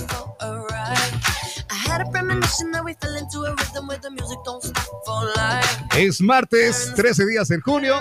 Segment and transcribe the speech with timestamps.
[0.00, 1.20] you for a ride.
[1.70, 4.86] I had a premonition that we fell into a rhythm where the music don't stop
[5.04, 5.84] for life.
[5.96, 8.00] Es martes, 13 días en junio.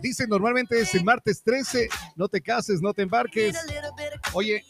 [0.00, 1.88] Dicen normalmente es el martes 13.
[2.16, 3.56] No te cases, no te embarques.
[4.32, 4.62] Oye,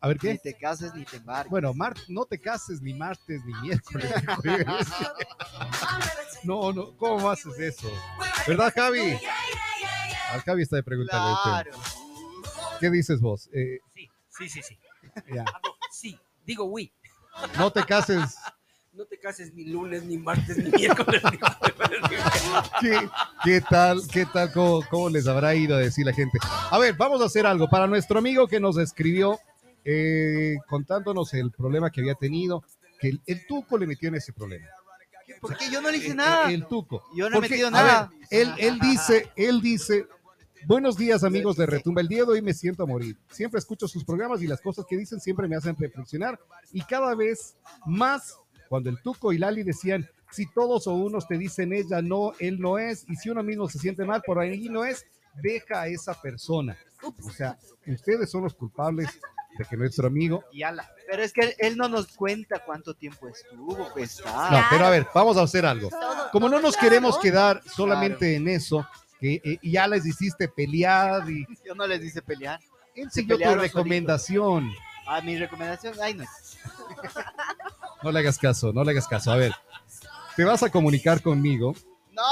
[0.00, 0.38] a ver Ni qué.
[0.38, 1.50] te cases ni te embarques.
[1.50, 4.10] Bueno, mar- no te cases ni martes ni miércoles.
[4.44, 4.52] ni.
[6.44, 7.90] No, no, ¿cómo haces eso?
[8.46, 9.18] ¿Verdad, Javi?
[10.32, 11.36] Al Javi está de preguntarle.
[11.42, 11.70] claro.
[12.80, 13.50] ¿Qué dices vos?
[13.52, 14.78] Eh, Sí, sí, sí, sí.
[15.34, 15.44] ya.
[16.50, 16.92] Digo oui.
[17.56, 18.34] No te cases.
[18.92, 23.08] No te cases ni lunes, ni martes, ni miércoles, ni jueves, ni ¿Qué,
[23.44, 24.00] qué tal?
[24.12, 24.52] ¿Qué tal?
[24.52, 26.38] ¿Cómo, cómo les habrá ido a decir la gente?
[26.70, 27.68] A ver, vamos a hacer algo.
[27.70, 29.38] Para nuestro amigo que nos escribió
[29.84, 32.64] eh, contándonos el problema que había tenido,
[33.00, 34.66] que el, el Tuco le metió en ese problema.
[35.40, 36.48] Porque yo no le hice nada.
[36.48, 37.04] El, el Tuco.
[37.14, 38.10] Yo no he Porque, metido nada.
[38.10, 40.08] ver, él, él dice, él dice,
[40.66, 42.00] buenos días amigos de Retumba.
[42.00, 43.16] El día de hoy me siento a morir.
[43.30, 46.38] Siempre escucho sus programas y las cosas que dicen siempre me hacen reflexionar
[46.72, 48.36] y cada vez más
[48.68, 52.60] cuando el Tuco y Lali decían, si todos o unos te dicen ella no, él
[52.60, 55.04] no es, y si uno mismo se siente mal por ahí no es,
[55.42, 56.76] deja a esa persona.
[57.02, 59.08] O sea, ustedes son los culpables
[59.58, 60.44] de que nuestro amigo...
[60.52, 60.88] Y ala.
[61.10, 64.22] Pero es que él, no nos cuenta cuánto tiempo estuvo, pues.
[64.26, 64.48] ah.
[64.52, 65.90] No, pero a ver, vamos a hacer algo.
[66.30, 68.86] Como no nos queremos quedar solamente en eso,
[69.20, 72.58] que eh, ya les hiciste pelear y Yo no les dice pelear.
[72.94, 74.70] él siguió tu recomendación.
[75.06, 76.24] A mi recomendación, ay no.
[78.02, 79.30] No le hagas caso, no le hagas caso.
[79.30, 79.52] A ver,
[80.36, 81.74] te vas a comunicar conmigo
[82.12, 82.22] ¡No!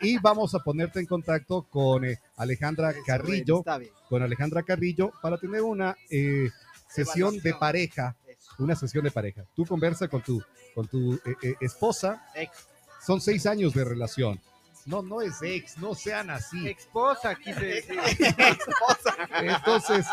[0.00, 3.90] y, y vamos a ponerte en contacto con eh, Alejandra Carrillo, Está bien.
[4.08, 6.50] con Alejandra Carrillo para tener una eh,
[6.88, 8.50] sesión de pareja, Eso.
[8.58, 9.44] una sesión de pareja.
[9.54, 10.42] Tú conversa con tu,
[10.74, 12.68] con tu eh, esposa, Ex,
[13.06, 14.40] son seis años de relación.
[14.86, 16.68] No, no es ex, no sean así.
[16.68, 17.98] esposa, quise decir.
[19.40, 20.06] Entonces,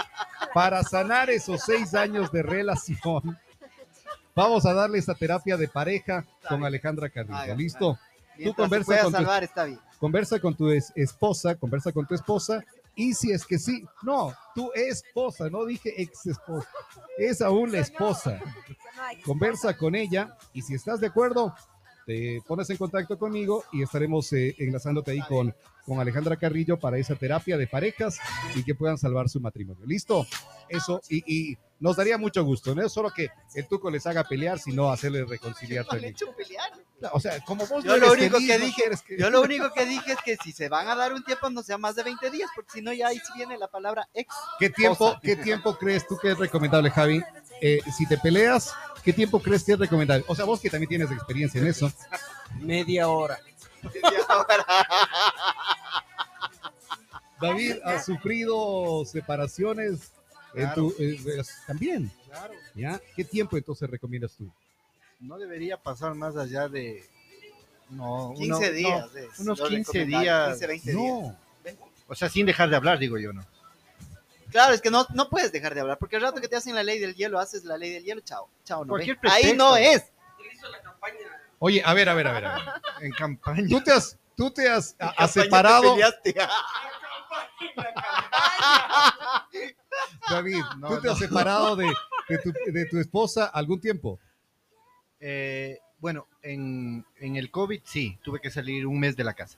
[0.54, 3.38] para sanar esos seis años de relación,
[4.36, 7.56] vamos a darle esta terapia de pareja con Alejandra Carrillo.
[7.56, 8.00] ¿Listo?
[8.38, 9.80] Mientras conversa con tu- salvar, está bien.
[10.00, 12.64] Conversa con tu es- esposa, conversa con tu esposa.
[12.96, 16.68] Y si es que sí, no, tu esposa, no dije ex esposa,
[17.18, 18.40] es aún la esposa.
[19.24, 21.56] Conversa con ella y si estás de acuerdo,
[22.12, 25.56] te pones en contacto conmigo y estaremos eh, enlazándote ahí con,
[25.86, 28.18] con Alejandra Carrillo para esa terapia de parejas
[28.56, 29.86] y que puedan salvar su matrimonio.
[29.86, 30.28] ¿Listo?
[30.68, 34.24] Eso, y, y nos daría mucho gusto, no es solo que el tuco les haga
[34.26, 36.12] pelear, sino hacerles reconciliar No también.
[36.14, 36.70] hecho pelear.
[37.14, 39.42] O sea, como vos Yo no lo único feliz, que no dije- que- Yo lo
[39.42, 41.96] único que dije es que si se van a dar un tiempo no sea más
[41.96, 44.34] de 20 días, porque si no ya ahí sí viene la palabra ex.
[44.60, 47.24] ¿Qué tiempo, ¿Qué tiempo crees tú que es recomendable, Javi?
[47.62, 48.74] Eh, si te peleas,
[49.04, 50.26] ¿qué tiempo crees que es recomendable?
[50.28, 51.92] O sea, vos que también tienes experiencia en eso.
[52.60, 53.40] Media hora.
[57.40, 60.12] David, ¿has sufrido separaciones
[60.54, 61.20] en tu, eh,
[61.66, 62.12] también?
[62.28, 63.02] Claro, ¿Ya?
[63.16, 64.50] ¿Qué tiempo entonces recomiendas tú?
[65.20, 67.08] no debería pasar más allá de
[67.92, 69.12] no, 15 uno- días.
[69.14, 70.50] no, es unos lo 15 recomendable, días.
[70.50, 71.04] 15, 20 días.
[71.04, 71.38] No,
[72.08, 73.46] o sea, sin dejar de hablar, digo yo, ¿no?
[74.52, 76.76] Claro, es que no, no puedes dejar de hablar, porque el rato que te hacen
[76.76, 78.50] la ley del hielo, haces la ley del hielo, chao.
[78.66, 78.90] Chao, no.
[78.90, 79.18] Cualquier.
[79.24, 79.56] Ahí pretexto.
[79.70, 80.04] no es.
[81.60, 82.46] Oye, a ver, a ver, a ver.
[82.46, 82.64] a ver.
[83.02, 83.68] En campaña.
[83.70, 85.96] Tú te has, tú te has, a- has separado,
[90.30, 91.14] David, No, tú te no.
[91.14, 91.92] has separado de,
[92.30, 94.20] de tu, de tu esposa algún tiempo.
[95.20, 99.58] Eh, bueno, en, en el COVID sí, tuve que salir un mes de la casa.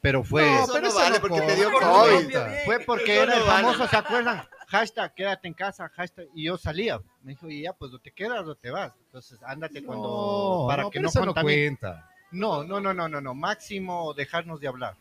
[0.00, 1.70] Pero fue, No, eso no vale porque te dio.
[1.72, 2.36] COVID.
[2.64, 3.62] fue porque Eso era no el vale.
[3.66, 4.48] famoso, ¿se acuerdan?
[4.68, 7.00] Hashtag, quédate en casa, hashtag, y yo salía.
[7.22, 8.92] Me dijo, y ya, pues o te quedas o te vas.
[9.06, 12.08] Entonces, ándate cuando, No, para no, que pero no eso no cuenta.
[12.30, 14.94] No, no, no, no, no, no, máximo dejarnos de hablar.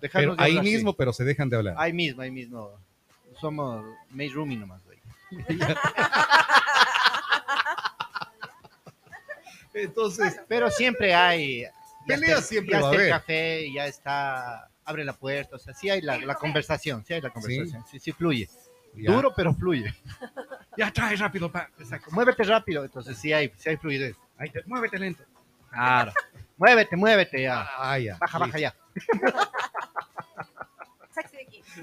[0.00, 0.72] Pero de ahí hablar, sí.
[0.72, 1.74] mismo, pero se dejan de hablar.
[1.78, 2.70] Ahí mismo, ahí mismo.
[3.40, 4.98] Somos Maze Roomie nomás, güey.
[9.74, 11.64] Entonces, Pero siempre hay.
[12.14, 13.20] Está- siempre ya va a está el haber.
[13.20, 14.70] café, ya está.
[14.84, 17.98] Abre la puerta, o sea, sí hay la, la conversación, sí hay la conversación, sí,
[17.98, 18.48] sí fluye.
[18.94, 19.12] ya.
[19.12, 19.92] Duro, pero fluye.
[20.78, 21.70] Ya trae rápido, pa.
[21.78, 22.10] Exacto.
[22.10, 24.14] Muévete rápido, entonces sí hay, sí hay fluidez.
[24.36, 25.24] Ahí te- muévete lento.
[25.70, 26.12] Claro.
[26.58, 27.66] muévete, muévete ya.
[27.78, 28.18] Ah, ya.
[28.20, 28.74] Baja, baja ya.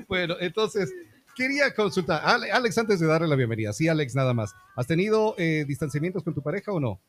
[0.07, 0.91] Bueno, entonces,
[1.35, 2.21] quería consultar.
[2.23, 3.73] Ale- Alex, antes de darle la bienvenida.
[3.73, 4.53] Sí, Alex, nada más.
[4.75, 6.99] ¿Has tenido eh, distanciamientos con tu pareja o no?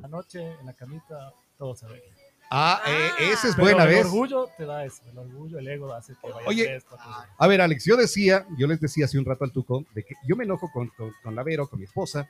[0.00, 2.02] La noche, en la camita, todo se ve.
[2.54, 4.04] Ah, eh, esa es Pero buena, el ¿ves?
[4.06, 6.96] orgullo te da eso, el orgullo, el ego hace que vaya Oye, esto.
[7.38, 10.14] A ver, Alex, yo decía, yo les decía hace un rato al Tuco, de que
[10.26, 12.28] yo me enojo con, con, con la Vero, con mi esposa,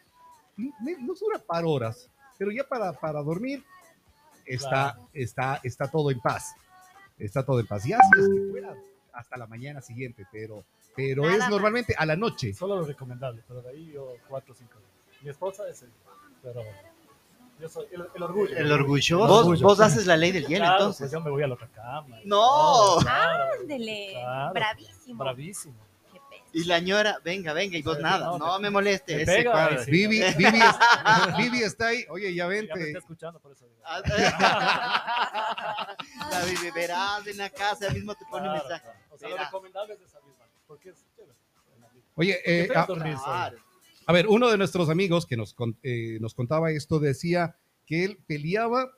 [0.57, 3.65] y me- nos dura par horas, pero ya para, para dormir
[4.47, 6.55] está, está, está todo en paz.
[7.19, 7.85] Está todo en paz.
[7.85, 8.75] Ya si es que fuera
[9.13, 10.65] hasta la mañana siguiente, pero
[10.95, 12.53] pero Nada es normalmente a la noche.
[12.53, 15.23] Solo lo recomendable, pero de ahí yo cuatro o cinco días.
[15.23, 15.91] Mi esposa es el,
[16.43, 16.61] pero
[17.61, 18.57] yo soy el, el orgullo.
[18.57, 19.19] El orgulloso.
[19.27, 19.67] Vos, orgullo.
[19.67, 21.01] vos haces la ley del hielo, Claro, entonces.
[21.01, 22.17] pues yo me voy a la otra cama.
[22.25, 22.37] No.
[22.41, 23.45] todo, claro.
[23.61, 24.09] Ándele.
[24.13, 24.53] Claro.
[24.55, 25.25] Bravísimo.
[25.25, 25.75] Bravísimo.
[26.55, 28.27] Y la ñora, venga, venga, y vos Sí, nada.
[28.27, 29.17] no, No me- me moleste.
[29.17, 29.85] me ese pega, cuadro.
[29.85, 29.91] sí.
[29.91, 30.77] Vivi, Vivi, es-
[31.39, 32.05] Vivi está ahí.
[32.11, 32.83] Oye, ya Ya me vente.
[32.89, 33.65] está escuchando, por eso.
[33.85, 34.03] Ah,
[36.31, 38.83] La Vivi, verás en la casa, ya mismo te pone un Claro, mensaje.
[38.85, 38.99] claro.
[39.11, 39.45] O sea, lo Verá.
[39.47, 41.33] recomendable es esa misma, porque es chévere.
[42.17, 43.17] Oye, eh, Porque a, dormir.
[43.25, 43.57] Claro.
[44.07, 47.57] A ver, uno de nuestros amigos que nos, eh, nos contaba esto decía
[47.87, 48.91] que él peleaba,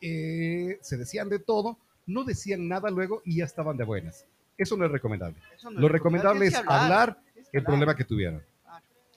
[0.00, 4.26] eh, se decían de todo, no decían nada luego y ya estaban de buenas.
[4.58, 5.40] Eso no es recomendable.
[5.64, 7.64] No Lo es recomendable es hablar que el hablar.
[7.64, 8.42] problema que tuvieron.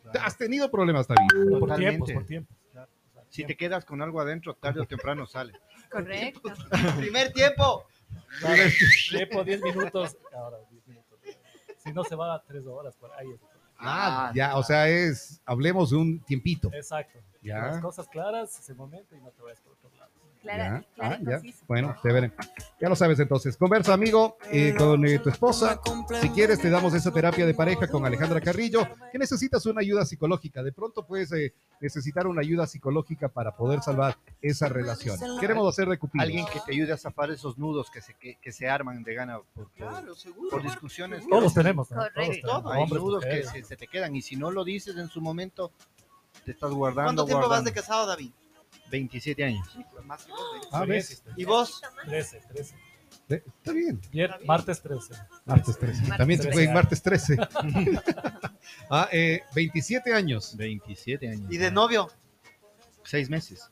[0.03, 0.25] Claro.
[0.25, 1.27] ¿Has tenido problemas, David?
[1.50, 2.06] Por Totalmente.
[2.06, 2.57] tiempos, por tiempos.
[2.71, 2.89] claro.
[3.09, 5.53] O sea, Si te quedas con algo adentro, tarde o temprano sale.
[5.91, 6.41] Correcto.
[6.97, 7.86] Primer tiempo.
[8.39, 8.63] Claro,
[9.12, 11.19] tiempo 10 minutos, ahora 10 minutos.
[11.77, 13.39] Si no se va a 3 horas, por ahí es.
[13.79, 16.69] Ah, ya, o sea, es, hablemos de un tiempito.
[16.73, 17.19] Exacto.
[17.41, 17.59] Ya.
[17.59, 20.11] Las cosas claras, ese momento y no te vayas por otro lado.
[20.41, 21.53] Clara, Ya, clara ah, ya.
[21.68, 22.31] Bueno, te veré.
[22.80, 23.57] Ya lo sabes entonces.
[23.57, 25.81] Conversa, amigo, eh, con eh, tu esposa.
[26.21, 30.06] Si quieres, te damos esa terapia de pareja con Alejandra Carrillo, que necesitas una ayuda
[30.06, 30.63] psicológica.
[30.63, 35.18] De pronto puedes eh, necesitar una ayuda psicológica para poder salvar esa relación.
[35.41, 36.24] Queremos hacer de cupido.
[36.24, 39.13] Alguien que te ayude a zafar esos nudos que se, que, que se arman de
[39.13, 40.50] gana por, por, Claro, seguro.
[40.51, 41.27] por discusiones.
[41.27, 41.97] Todos tenemos, ¿no?
[41.97, 42.47] Correcto.
[42.47, 42.71] Todos tenemos.
[42.71, 45.19] Hay Hombres, nudos que se, se te quedan y si no lo dices en su
[45.19, 45.74] momento,
[46.45, 47.03] te estás guardando.
[47.07, 48.31] ¿Cuánto tiempo vas de casado, David?
[48.89, 49.68] 27 años.
[50.06, 50.68] Más que vos, ¿eh?
[50.71, 51.24] Ah, ¿ves?
[51.36, 51.81] ¿Y vos?
[52.06, 52.75] 13, 13.
[53.30, 54.01] Eh, Está bien.
[54.12, 55.13] Vier- martes 13.
[55.45, 56.01] Martes 13.
[56.01, 56.53] Martes También se 13.
[56.53, 57.38] fue en martes 13.
[58.89, 60.56] ah, eh, 27 años.
[60.57, 61.51] 27 años.
[61.51, 62.09] ¿Y de novio?
[63.03, 63.69] Seis meses.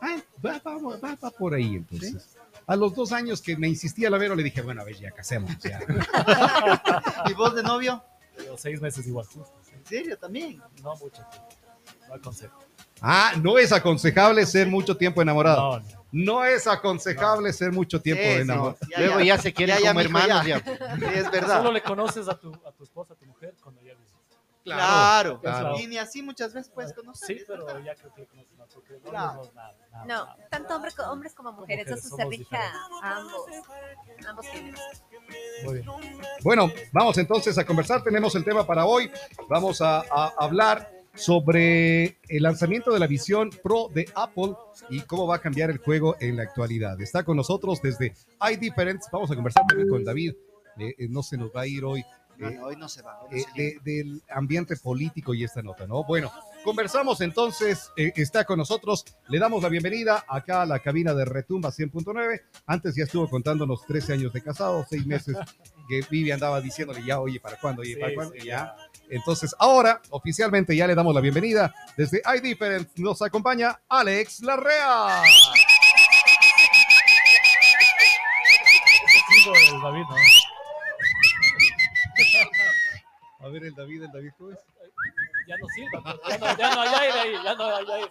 [0.00, 2.36] Ah, va, va, va, va- va por ahí entonces.
[2.66, 5.10] A los dos años que me insistía la Vero, le dije, bueno, a ver, ya
[5.10, 5.56] casemos.
[5.58, 5.80] ya.
[7.26, 8.02] ¿Y vos de novio?
[8.36, 9.52] Pero 6 meses igual, justo.
[9.64, 9.72] sí.
[9.74, 10.62] ¿En serio también?
[10.82, 11.22] No mucho.
[12.08, 12.58] No aconsejo.
[13.00, 15.78] Ah, no es aconsejable ser mucho tiempo enamorado.
[15.78, 15.98] No, no.
[16.10, 18.78] No es aconsejable ser mucho tiempo Sí, sí, enamorado.
[18.90, 20.46] ya, Luego ya se Ya, ya, como mijo, hermanos.
[20.46, 20.64] ya.
[20.64, 20.96] Ya.
[20.98, 21.58] Sí, es verdad.
[21.58, 24.08] Solo le conoces a tu, a tu esposa, a tu mujer, cuando ya vives.
[24.64, 25.40] Claro.
[25.40, 25.78] claro.
[25.78, 27.38] Y ni así muchas veces puedes conocer.
[27.38, 27.80] Sí, pero verdad.
[27.84, 28.68] ya creo que le conoces más.
[28.74, 29.42] Porque no, Claro.
[29.44, 30.36] no, nada, nada, No, nada.
[30.50, 33.40] tanto hombre hombres como mujeres, mujeres eso se rige a ambos,
[34.28, 34.80] ambos géneros.
[35.64, 35.86] Muy bien.
[36.42, 38.02] Bueno, vamos entonces a conversar.
[38.02, 39.10] Tenemos el tema para hoy.
[39.48, 44.54] Vamos a, a hablar sobre el lanzamiento de la visión Pro de Apple
[44.90, 47.00] y cómo va a cambiar el juego en la actualidad.
[47.00, 48.14] Está con nosotros desde
[48.52, 49.08] iDifference.
[49.12, 50.34] Vamos a conversar también con David.
[50.78, 52.04] Eh, eh, no se nos va a ir hoy
[52.36, 53.18] No, eh, no, hoy no se va.
[53.28, 53.80] no eh, se liga.
[53.84, 56.04] de- del ambiente político y esta nota, ¿no?
[56.04, 56.30] Bueno,
[56.62, 61.24] conversamos entonces, eh, está con nosotros, le damos la bienvenida acá a la cabina de
[61.24, 65.36] Retumba 100.9, antes ya estuvo contándonos 13 años de casado, 6 meses
[65.88, 67.82] que Vivi andaba diciéndole ya, oye, ¿para cuándo?
[67.82, 68.34] Oye, ¿para Sí, cuándo?
[68.38, 68.72] sí, ya.
[69.10, 75.22] Entonces, ahora, oficialmente ya le damos la bienvenida, desde iDifferent nos acompaña Alex Larrea.
[79.28, 80.16] Sigo el David, ¿no?
[83.40, 84.58] A ver, el David, el David, ¿cómo es?
[85.46, 85.90] Ya no sirve,
[86.28, 88.10] ya no, ya no hay aire ahí, ya no hay aire.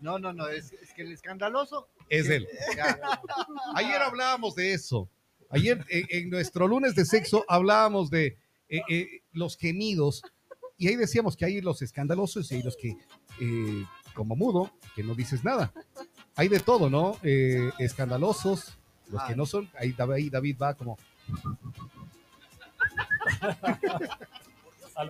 [0.00, 0.48] No, no, no.
[0.48, 1.88] Es, es que el escandaloso.
[2.08, 2.46] Es él.
[2.76, 2.98] Ya.
[3.74, 5.08] Ayer hablábamos de eso.
[5.50, 8.36] Ayer en nuestro lunes de sexo hablábamos de
[8.68, 10.22] eh, eh, los gemidos
[10.76, 12.96] y ahí decíamos que hay los escandalosos y hay los que,
[13.40, 13.84] eh,
[14.14, 15.72] como mudo, que no dices nada.
[16.36, 17.18] Hay de todo, ¿no?
[17.80, 18.78] Escandalosos,
[19.10, 19.68] los que no son.
[19.76, 20.96] Ahí, Dav- ahí David va como.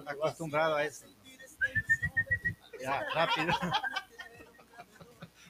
[0.07, 1.07] Acostumbrado a eso.
[2.81, 3.55] Ya, rápido.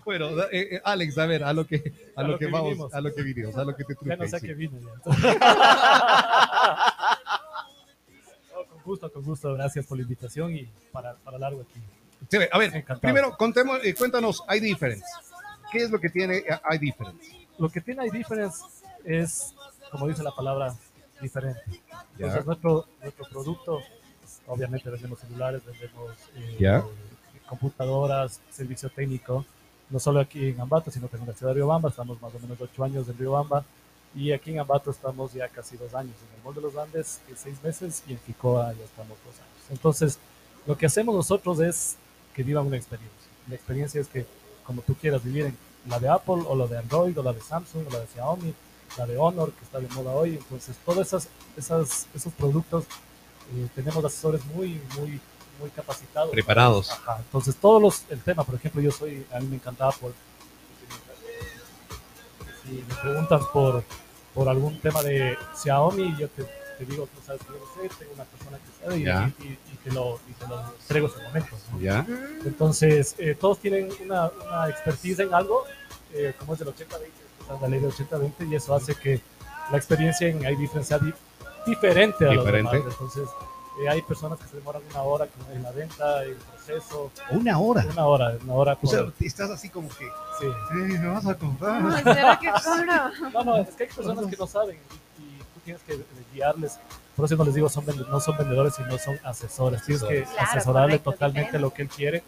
[0.05, 2.95] Bueno, eh, Alex, a ver, a lo que, a, lo, que, vamos, vinimos.
[2.95, 4.47] a lo que vinimos, a lo que te Ya no sé sí.
[4.47, 4.81] qué vine.
[4.81, 6.48] ya.
[8.89, 9.55] Gusto, con gusto.
[9.55, 11.81] Gracias por la invitación y para, para largo aquí.
[12.31, 13.01] Sí, A ver, Encantado.
[13.01, 15.05] primero, contemos, eh, cuéntanos, hay difference.
[15.71, 17.47] ¿Qué es lo que tiene eh, hay difference?
[17.59, 18.59] Lo que tiene iDifference
[19.05, 19.53] es,
[19.91, 20.75] como dice la palabra,
[21.21, 21.61] diferente.
[21.69, 22.27] Ya.
[22.27, 23.81] Entonces, nuestro, nuestro producto,
[24.47, 26.79] obviamente vendemos celulares, vendemos eh, Ya.
[26.79, 26.83] eh,
[27.49, 29.45] computadoras, servicio técnico,
[29.91, 31.89] no solo aquí en Ambato, sino también en la ciudad de Riobamba.
[31.91, 33.65] Estamos más o menos ocho años en Riobamba.
[34.15, 36.15] Y aquí en Ambato estamos ya casi dos años.
[36.29, 39.71] En el Mall de los Andes, seis meses, y en Ficoa ya estamos dos años.
[39.71, 40.19] Entonces,
[40.67, 41.97] lo que hacemos nosotros es
[42.35, 43.29] que vivan una experiencia.
[43.49, 44.27] La experiencia es que,
[44.65, 47.41] como tú quieras vivir en la de Apple, o la de Android, o la de
[47.41, 48.55] Samsung, o la de Xiaomi,
[48.97, 50.37] la de Honor, que está de moda hoy.
[50.37, 52.85] Entonces, todos esas, esas, esos productos
[53.55, 55.21] eh, tenemos asesores muy, muy,
[55.61, 56.31] muy capacitados.
[56.31, 56.91] Preparados.
[56.91, 60.13] Ajá, Entonces, todos los, el tema, por ejemplo, yo soy, a mí me encanta Apple.
[62.69, 63.83] Si me preguntan por,
[64.35, 66.45] por algún tema de Xiaomi, yo te,
[66.79, 69.49] te digo, tú sabes que yo no sé, tengo una persona que sabe y, y-
[69.49, 71.57] y- y te lo, y te lo entrego en su momento.
[71.73, 71.81] ¿no?
[71.81, 72.07] ¿Ya?
[72.45, 75.65] Entonces, eh, todos tienen una, una expertise en algo,
[76.13, 77.11] eh, como es del 80-20,
[77.43, 79.21] o sea, la ley del 80-20, y eso hace que
[79.71, 81.13] la experiencia en iDifference sea di-
[81.67, 82.77] diferente a Diferente.
[82.77, 82.93] los demás.
[83.01, 83.29] Entonces,
[83.81, 87.11] eh, hay personas que se demoran una hora con- en la venta, en el proceso,
[87.31, 87.87] Una hora.
[87.93, 88.79] una hora, una hora.
[88.83, 90.07] O sea, estás así como que,
[90.39, 90.47] sí.
[90.47, 91.83] "Eh, me vas a comprar.
[91.87, 92.49] Ay, ¿será que?
[93.35, 94.77] No, no, es que hay personas que no saben
[95.19, 96.79] y, y tú tienes que guiarles.
[97.17, 99.85] Por eso no les digo, son no son vendedores, sino son asesores.
[99.85, 101.59] Tienes que Claro, asesorarle correcto, totalmente diferente.
[101.59, 102.23] lo que él quiere.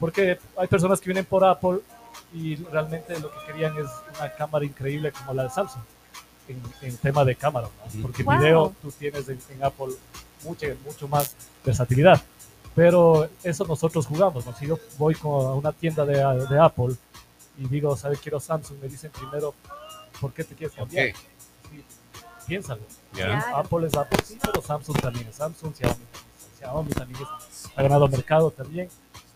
[0.00, 1.78] Porque hay personas que vienen por Apple
[2.34, 3.86] y realmente lo que querían es
[4.18, 5.82] una cámara increíble como la de Samsung
[6.48, 7.68] en, en tema de cámara.
[7.94, 8.02] ¿no?
[8.02, 8.36] Porque Wow.
[8.38, 9.94] video tú tienes en, en Apple
[10.44, 11.34] mucha, mucho más
[11.64, 12.20] versatilidad.
[12.74, 14.46] Pero eso nosotros jugamos.
[14.46, 14.54] ¿no?
[14.56, 16.14] Si yo voy a una tienda de,
[16.46, 16.94] de Apple
[17.58, 18.18] y digo, ¿sabes?
[18.20, 19.54] Quiero Samsung, me dicen primero,
[20.20, 21.08] ¿por qué te quieres cambiar?
[21.70, 21.84] Sí,
[22.46, 22.80] piénsalo.
[23.54, 26.04] Apple es Apple, sí, pero Samsung también es Samsung, Xiaomi,
[26.58, 28.88] Xiaomi también es- ha ganado mercado también.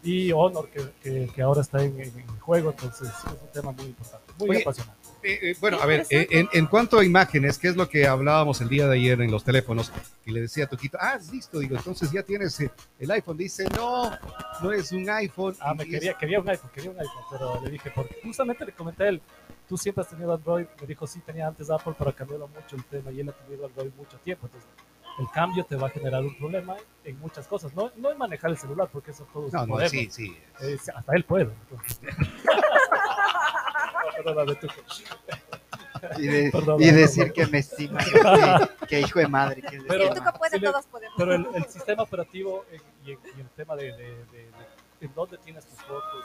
[0.03, 1.97] Y Honor, que, que, que ahora está en,
[2.41, 5.06] juego, entonces es un tema muy importante, muy Oye, apasionante.
[5.23, 8.07] Eh, eh, bueno, a ver, eh, en, en cuanto a imágenes, ¿qué es lo que
[8.07, 9.93] hablábamos el día de ayer en los teléfonos?
[10.25, 13.37] Y le decía a Toquito, ah, listo, digo, entonces ya tienes eh, el iPhone.
[13.37, 14.11] Dice, no,
[14.63, 15.57] no es un iPhone.
[15.61, 18.73] Ah, me quería, quería un iPhone, quería un iPhone, pero le dije, porque justamente le
[18.73, 19.23] comenté a él,
[19.69, 22.85] tú siempre has tenido Android, me dijo, sí, tenía antes Apple, pero cambió mucho el
[22.85, 24.69] tema y él ha tenido Android mucho tiempo, entonces
[25.19, 28.51] el cambio te va a generar un problema en muchas cosas, no, no en manejar
[28.51, 30.37] el celular, porque eso todo es No, no, sí, sí.
[30.61, 31.51] Eh, hasta él puede.
[34.19, 34.67] No, perdóname, tú.
[36.19, 37.35] Y, de- Perdón, y decir perdón.
[37.47, 39.63] que me estima, que, que hijo de madre.
[39.63, 41.15] Que Pero- Si el Tuco puede, sí le- todos podemos.
[41.17, 44.51] Pero el, el sistema operativo en- y, en, y el tema de, de, de- de-
[45.01, 46.25] en dónde tienes tus fotos,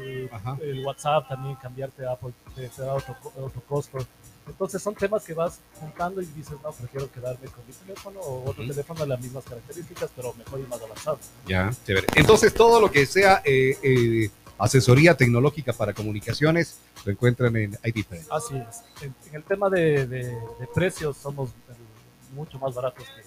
[0.00, 0.56] eh, Ajá.
[0.60, 3.98] el WhatsApp también, cambiarte a Apple, te, te da otro, otro costo.
[4.46, 8.50] Entonces son temas que vas juntando y dices, no, prefiero quedarme con mi teléfono o
[8.50, 8.72] otro Ujú.
[8.72, 11.18] teléfono de las mismas características, pero mejor y más avanzado.
[11.46, 12.08] Ya, chévere.
[12.16, 18.26] Entonces, todo lo que sea eh, eh, asesoría tecnológica para comunicaciones lo encuentran en iDifferent.
[18.30, 18.82] Así es.
[19.02, 21.50] En, en el tema de, de- de precios somos
[22.34, 23.22] mucho más baratos que,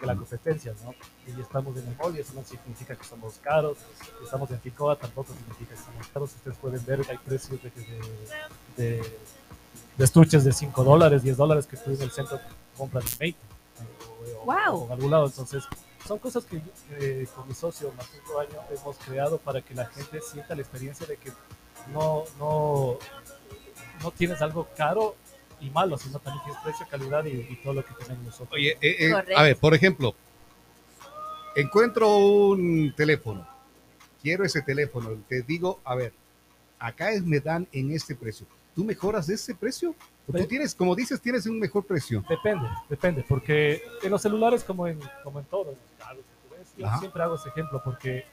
[0.00, 0.94] que la competencia, ¿no?
[1.26, 3.78] Y estamos en el mall y eso no significa que somos caros.
[4.22, 6.30] Estamos en Ficoa, tampoco significa que somos caros.
[6.36, 9.18] Ustedes pueden ver que hay precios de, de, de-
[9.96, 12.38] de estuches de 5 dólares, 10 dólares que tú en el centro
[12.76, 14.82] compras en 20 eh, o, o- Wow.
[14.82, 15.26] o en algún lado.
[15.26, 15.64] Entonces,
[16.08, 16.60] son cosas que
[16.98, 21.06] eh, con mi socio Martín Año hemos creado para que la gente sienta la experiencia
[21.06, 21.30] de que
[21.92, 22.98] no, no,
[24.02, 25.16] no tienes algo caro
[25.60, 28.52] y malo, sino también tienes precio, calidad y, y todo lo que tenemos nosotros.
[28.52, 30.14] Oye, eh, eh, a ver, por ejemplo,
[31.54, 33.46] encuentro un teléfono,
[34.22, 36.14] quiero ese teléfono, te digo, a ver,
[36.78, 38.46] acá es, me dan en este precio.
[38.74, 39.94] ¿Tú mejoras ese precio?
[40.28, 42.22] ¿O tú tienes, como dices, tienes un mejor precio?
[42.28, 46.22] Depende, depende, porque en los celulares como en, como en todo, en los carros,
[46.76, 46.98] yo Ajá.
[46.98, 48.24] siempre hago ese ejemplo porque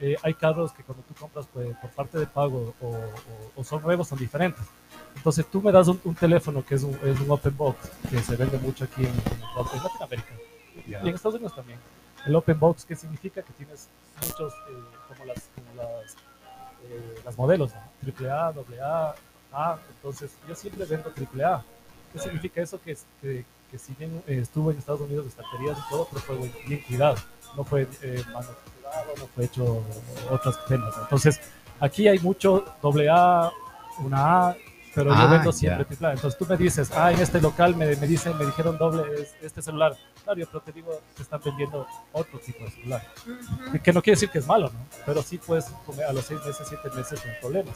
[0.00, 3.12] eh, hay carros que cuando tú compras pues, por parte de pago o, o-
[3.60, 4.64] o son nuevos son diferentes.
[5.14, 7.78] Entonces tú me das un, un teléfono que es un, es un open box,
[8.10, 10.34] que se vende mucho aquí en, en Latinoamérica
[10.88, 11.78] y en Estados Unidos también.
[12.26, 13.88] El open box, que significa que tienes
[14.22, 16.12] muchos, eh, como las, como las,
[16.84, 18.26] eh, las modelos, ¿no?
[18.26, 18.48] AAA,
[18.82, 19.14] AA,
[19.54, 19.78] A.
[19.96, 21.62] Entonces, yo siempre vendo AAA.
[22.12, 22.80] ¿Qué significa eso?
[22.82, 26.20] Que, es- que, que si bien eh, estuvo en Estados Unidos, estanterías y todo, pero
[26.22, 27.16] fue bien, bien cuidado.
[27.56, 29.82] No fue eh, manufacturado, no fue hecho
[30.30, 30.94] otros temas.
[31.00, 31.40] Entonces,
[31.80, 33.52] aquí hay mucho AA,
[34.00, 34.56] una A,
[34.94, 36.12] pero yo Ah, vendo siempre AAA.
[36.14, 39.34] Entonces tú me dices, ah, en este local me, me dicen, me dijeron doble es-
[39.42, 39.96] este celular.
[40.22, 43.02] Claro, yo- pero te digo, te están vendiendo otro tipo de celular.
[43.72, 44.78] Que- Que no quiere decir que es malo, ¿no?
[45.04, 47.74] Pero sí, comer a los seis meses, siete meses sin problemas.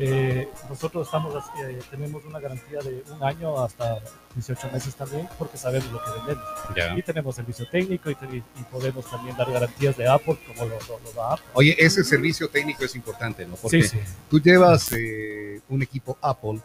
[0.00, 3.98] Eh, nosotros estamos, eh, tenemos una garantía de un año hasta
[4.34, 6.44] 18 meses también, porque sabemos lo que vendemos.
[6.76, 6.96] Ya.
[6.96, 11.00] Y tenemos servicio técnico y, y podemos también dar garantías de Apple, como lo, lo-
[11.04, 11.44] lo da Apple.
[11.54, 13.56] Oye, ese servicio técnico es importante, ¿no?
[13.56, 13.98] Porque Sí, sí.
[14.30, 16.60] tú llevas eh, un equipo Apple,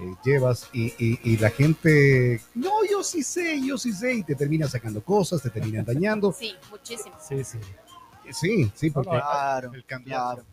[0.00, 4.22] eh, llevas y, y- y la gente, no, yo sí sé, yo sí sé, y
[4.22, 6.32] te termina sacando cosas, te terminan dañando.
[6.32, 7.14] Sí, muchísimo.
[7.28, 7.58] Sí, sí.
[8.32, 10.44] Sí, sí, porque Claro, el cambio, claro.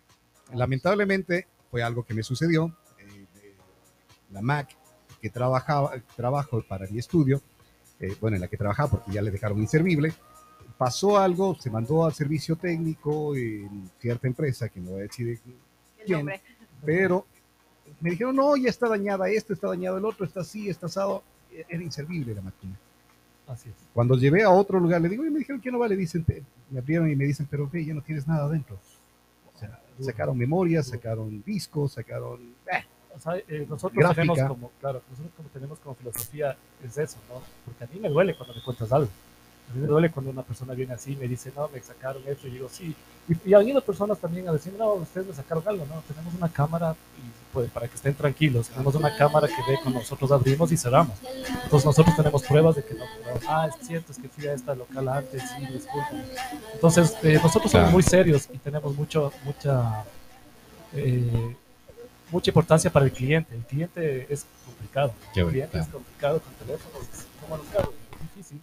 [0.53, 2.75] lamentablemente fue algo que me sucedió.
[2.99, 3.53] eh, de
[4.31, 4.69] la Mac
[5.21, 7.41] que trabajaba, trabajo para mi estudio,
[7.99, 10.13] eh, bueno, en la que trabajaba porque ya le dejaron inservible,
[10.77, 15.39] pasó algo, se mandó al servicio técnico en cierta empresa, que no voy a decir
[16.17, 16.41] nombre.
[16.85, 17.25] pero
[18.01, 21.23] me dijeron, no, ya está dañada esto, está dañado el otro, está así, está asado.
[21.67, 22.77] Era inservible la máquina.
[23.47, 23.75] Así es.
[23.93, 26.43] Cuando llevé a otro lugar, le digo, y me dijeron que no vale, dicen, te-
[26.69, 28.77] me abrieron y me dicen, pero ve, ya no tienes nada adentro.
[29.99, 32.39] Sacaron memoria, sacaron discos, sacaron...
[32.71, 32.83] eh,
[33.15, 34.21] O sea, eh, nosotros Gráfica.
[34.21, 37.41] tenemos como, claro, nosotros como tenemos como filosofía es eso, ¿no?
[37.65, 39.09] Porque a mí me duele cuando me cuentas algo.
[39.69, 42.23] A mí me duele cuando una persona viene así y me dice, no, me sacaron
[42.25, 42.95] esto, y digo, sí.
[43.27, 46.01] Y, y han ido personas también a decir, no, ustedes me sacaron algo, ¿no?
[46.07, 49.99] Tenemos una cámara, y, pues, para que estén tranquilos, tenemos una cámara que ve cuando
[49.99, 51.17] nosotros abrimos y cerramos.
[51.63, 54.53] Entonces nosotros tenemos pruebas de que no, no, ah, es cierto, es que fui a
[54.53, 56.23] esta local antes, sí, disculpen.
[56.73, 60.05] Entonces, eh, nosotros somos muy serios y tenemos mucho, mucha,
[60.93, 61.55] eh,
[62.31, 63.53] mucha importancia para el cliente.
[63.53, 65.13] El cliente es complicado.
[65.33, 67.07] Qué el cliente es complicado con teléfonos,
[67.41, 68.61] como los es difícil.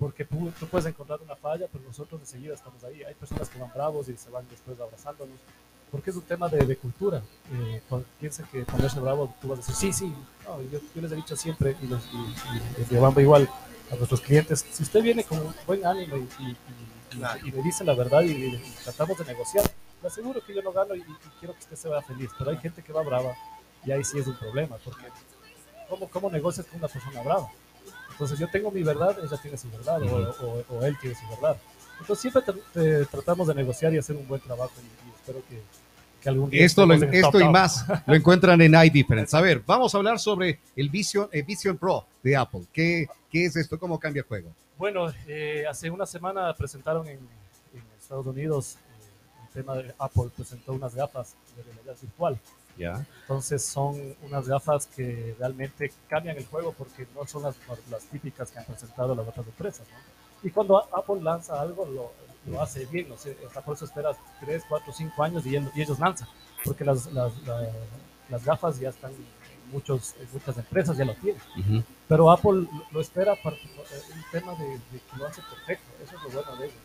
[0.00, 3.02] Porque tú, tú puedes encontrar una falla, pero nosotros enseguida estamos ahí.
[3.02, 5.36] Hay personas que van bravos y se van después abrazándonos.
[5.92, 7.22] Porque es un tema de, de cultura.
[7.52, 7.82] Eh,
[8.18, 10.14] piensan que ponerse bravo, tú vas a decir, sí, sí.
[10.46, 13.50] No, yo, yo les he dicho siempre, y, los, y, igual,
[13.92, 16.56] a nuestros clientes, si usted viene con buen ánimo y,
[17.52, 21.02] me dice la verdad y, tratamos de negociar, le aseguro que yo no gano y,
[21.40, 22.30] quiero que usted se vea feliz.
[22.38, 23.34] Pero hay gente que va brava
[23.84, 25.04] y ahí sí es un problema, porque
[25.90, 27.50] ¿cómo, cómo negocias con una persona brava?
[28.20, 31.26] Entonces yo tengo mi verdad, ella tiene su verdad, o, o- o él tiene su
[31.30, 31.56] verdad.
[32.00, 35.42] Entonces siempre tra- eh, tratamos de negociar y hacer un buen trabajo y, y espero
[35.48, 35.62] que,
[36.20, 36.62] que algún día...
[36.66, 37.50] Esto, lo- el esto top y top.
[37.50, 39.34] más lo encuentran en iDifference.
[39.34, 42.64] A ver, vamos a hablar sobre el Vision, eh, Vision Pro de Apple.
[42.74, 43.78] ¿Qué, ¿Qué es esto?
[43.78, 44.50] ¿Cómo cambia el juego?
[44.76, 50.24] Bueno, eh, hace una semana presentaron en, en Estados Unidos eh, el tema de Apple,
[50.36, 52.38] presentó unas gafas de realidad virtual.
[52.76, 53.04] Ya.
[53.22, 57.54] Entonces son unas gafas que realmente cambian el juego porque no son las,
[57.90, 59.86] las típicas que han presentado las otras empresas.
[59.90, 59.98] ¿no?
[60.48, 62.12] Y cuando Apple lanza algo, lo,
[62.50, 63.08] lo hace bien.
[63.08, 66.28] No hasta por eso esperas 3, 4, 5 años y, y ellos lanzan.
[66.64, 67.68] Porque las, las, la-
[68.30, 69.26] las gafas ya están, en
[69.72, 71.42] muchos, muchas empresas ya lo tienen.
[71.58, 71.82] Ujú.
[72.08, 74.78] Pero Apple lo- espera para el tema de, de
[75.10, 75.84] que lo hace perfecto.
[76.02, 76.76] Eso es lo bueno de ellos.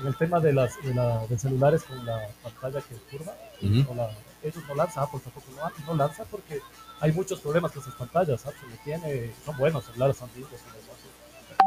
[0.00, 3.90] En el tema de, las, de, la, de celulares con la pantalla que curva, Ujú.
[3.92, 4.10] o la-
[4.42, 6.60] ellos no lanzan, Apple tampoco no, no lanza porque
[7.00, 8.44] hay muchos problemas con sus pantallas.
[8.46, 10.60] Apple tiene, son buenos, celulares hermosos.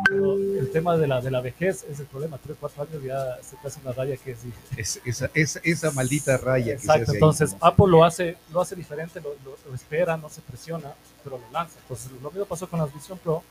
[0.08, 2.38] Pero el tema de la, de la vejez es el problema.
[2.38, 4.40] 3, 4 años ya se te hace una raya que es
[4.78, 7.16] Es- esa, esa, esa maldita raya que se Exacto, hace ahí.
[7.18, 11.38] entonces Apple lo hace, lo hace diferente, lo, lo- lo espera, no se presiona, pero
[11.38, 11.80] lo lanza.
[11.82, 13.44] Entonces lo mismo pasó con las Vision Pro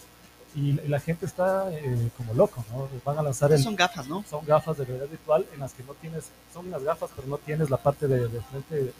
[0.58, 2.88] y, y la gente está eh, como loco, ¿no?
[3.04, 4.24] Van a lanzar el, Son gafas, ¿no?
[4.28, 7.38] son gafas de realidad virtual en las que no tienes, son unas gafas, pero no
[7.38, 8.92] tienes la parte de, de frente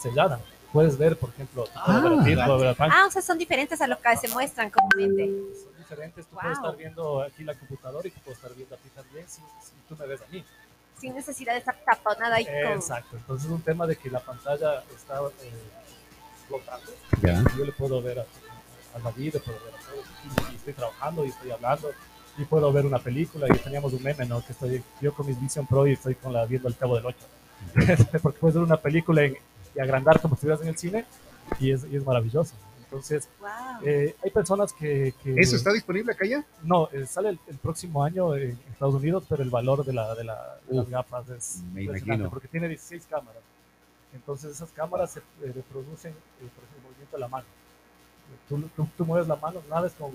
[0.00, 0.40] sellada.
[0.72, 2.74] Puedes ver, por ejemplo, ti, Ah.
[2.78, 5.26] Ah, o sea, son diferentes a lo que se muestran comúnmente.
[5.62, 8.78] son diferentes, tú puedes estar viendo aquí la computadora y tú puedes estar viendo a
[8.78, 10.44] ti también si, si tú me ves a mí.
[10.98, 12.72] Sin necesidad de estar taponada ahí con...
[12.72, 15.52] Exacto, entonces es un tema de que la pantalla está eh,
[16.46, 16.92] flotando.
[17.56, 18.26] Yo le puedo ver a,
[18.94, 20.06] a David, puedo ver a todos,
[20.50, 21.90] y, y estoy trabajando y estoy hablando,
[22.36, 24.44] y puedo ver una película, y teníamos un meme, ¿no?
[24.44, 27.06] Que estoy yo con mis Vision Pro y estoy con la viendo el Cabo del
[27.06, 27.16] 8.
[28.22, 29.36] Porque puedes ver una película en-
[29.74, 31.04] y agrandar como si estuvieras en el cine,
[31.60, 32.54] y es, y es maravilloso.
[32.84, 33.48] Entonces, Wow.
[33.84, 35.12] eh, hay personas que...
[35.22, 36.42] que ¿Eso está disponible acá ya?
[36.62, 40.14] no, eh, sale el, el próximo año en Estados Unidos, pero el valor de, la,
[40.14, 42.30] de, la, de las gafas es me imagino.
[42.30, 43.42] porque tiene 16 cámaras.
[44.14, 47.44] Entonces esas cámaras se eh, reproducen eh, por ejemplo, el movimiento de la mano.
[48.48, 50.12] Tú, tú, tú mueves la mano, nada es con,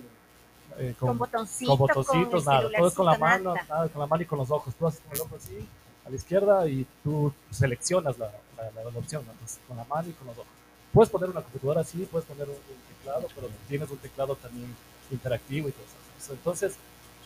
[0.78, 2.70] eh, Con con, botoncitos, con botoncitos, nada.
[2.78, 3.68] Todo es con la mano, nada.
[3.70, 4.74] nada, con la mano y con los ojos.
[4.76, 5.68] Tú haces con el ojo así,
[6.06, 9.32] a la izquierda, y tú seleccionas la, la, la- la opción, ¿no?
[9.34, 10.48] Entonces, con la mano y con los ojos.
[10.92, 14.76] Puedes poner una computadora así, puedes poner un, un teclado, pero tienes un teclado también
[15.12, 15.84] interactivo y todo
[16.20, 16.34] eso.
[16.34, 16.76] Entonces,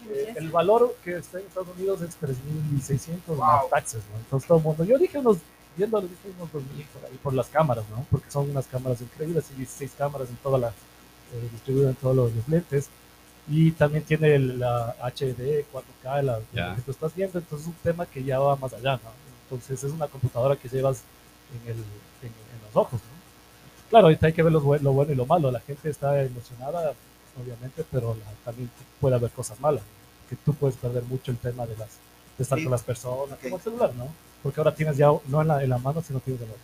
[0.09, 4.17] eh, el valor que está en Estados Unidos es 3.600 más taxes, ¿no?
[4.19, 5.37] Entonces todo el mundo, yo dije unos,
[5.77, 8.05] viéndolo, dije unos 2.000 por ahí, por las cámaras, ¿no?
[8.11, 12.15] Porque son unas cámaras increíbles y 16 cámaras en toda la, eh, distribuidas en todos
[12.15, 12.89] los, los lentes.
[13.49, 17.73] Y también tiene el- la HD, 4K, la, lo que tú estás viendo, entonces es
[17.73, 19.09] un tema que ya va más allá, ¿no?
[19.43, 21.03] Entonces es una computadora que llevas
[21.53, 23.17] en, el, en, en los ojos, ¿no?
[23.89, 25.49] Claro, ahorita hay que ver lo, lo bueno y lo malo.
[25.49, 26.93] La gente está emocionada,
[27.41, 29.83] obviamente, pero la- también puede haber cosas malas.
[30.29, 31.87] Que tú puedes perder mucho el tema de, las,
[32.37, 32.65] de estar Sí.
[32.65, 33.43] con las personas, Ok.
[33.43, 34.09] como el celular, ¿no?
[34.47, 36.57] Porque ahora tienes ya, no en la, en la mano, sino tienes en los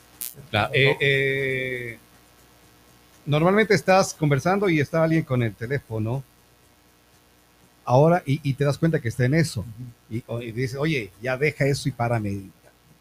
[0.49, 1.99] Claro, eh, eh,
[3.25, 6.23] normalmente estás conversando y está alguien con el teléfono.
[7.83, 9.65] Ahora, y, y te das cuenta que está en eso.
[10.09, 12.43] Y, y dices, oye, ya deja eso y párame.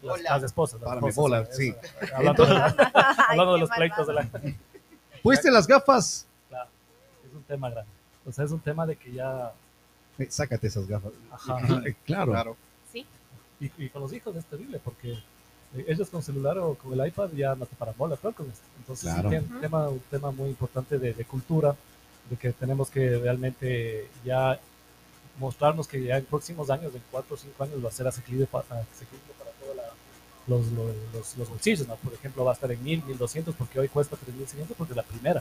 [0.01, 0.31] las, Hola.
[0.31, 0.81] las esposas.
[0.81, 1.73] Las Párame esposas, bola, eso, sí.
[2.13, 2.73] Hablando, de, Ay,
[3.29, 4.27] hablando de los pleitos de la...
[5.23, 6.25] Pueste las gafas.
[6.49, 6.69] Claro,
[7.25, 7.89] es un tema grande.
[8.25, 9.53] O sea, es un tema de que ya...
[10.19, 11.13] Eh, Sácate esas gafas.
[11.31, 11.57] Ajá.
[11.85, 12.31] Eh, Claro.
[12.33, 12.57] Claro.
[13.65, 17.07] Y, y con los hijos es terrible porque eh, ellos con celular o con el
[17.07, 18.65] iPad ya no te paran bola con esto.
[18.79, 19.29] Entonces Claro.
[19.29, 21.75] tiene un tema, un tema muy importante de, de cultura,
[22.29, 24.59] de que tenemos que realmente ya
[25.39, 28.45] mostrarnos que ya en próximos años, en cuatro o cinco años, va a ser asequible
[28.45, 29.51] para, asequible para
[30.47, 30.67] los,
[31.13, 31.95] los- los bolsillos, ¿no?
[31.95, 35.03] Por ejemplo, va a estar en 1000, 1200 porque hoy cuesta 3500 porque es la
[35.03, 35.39] primera.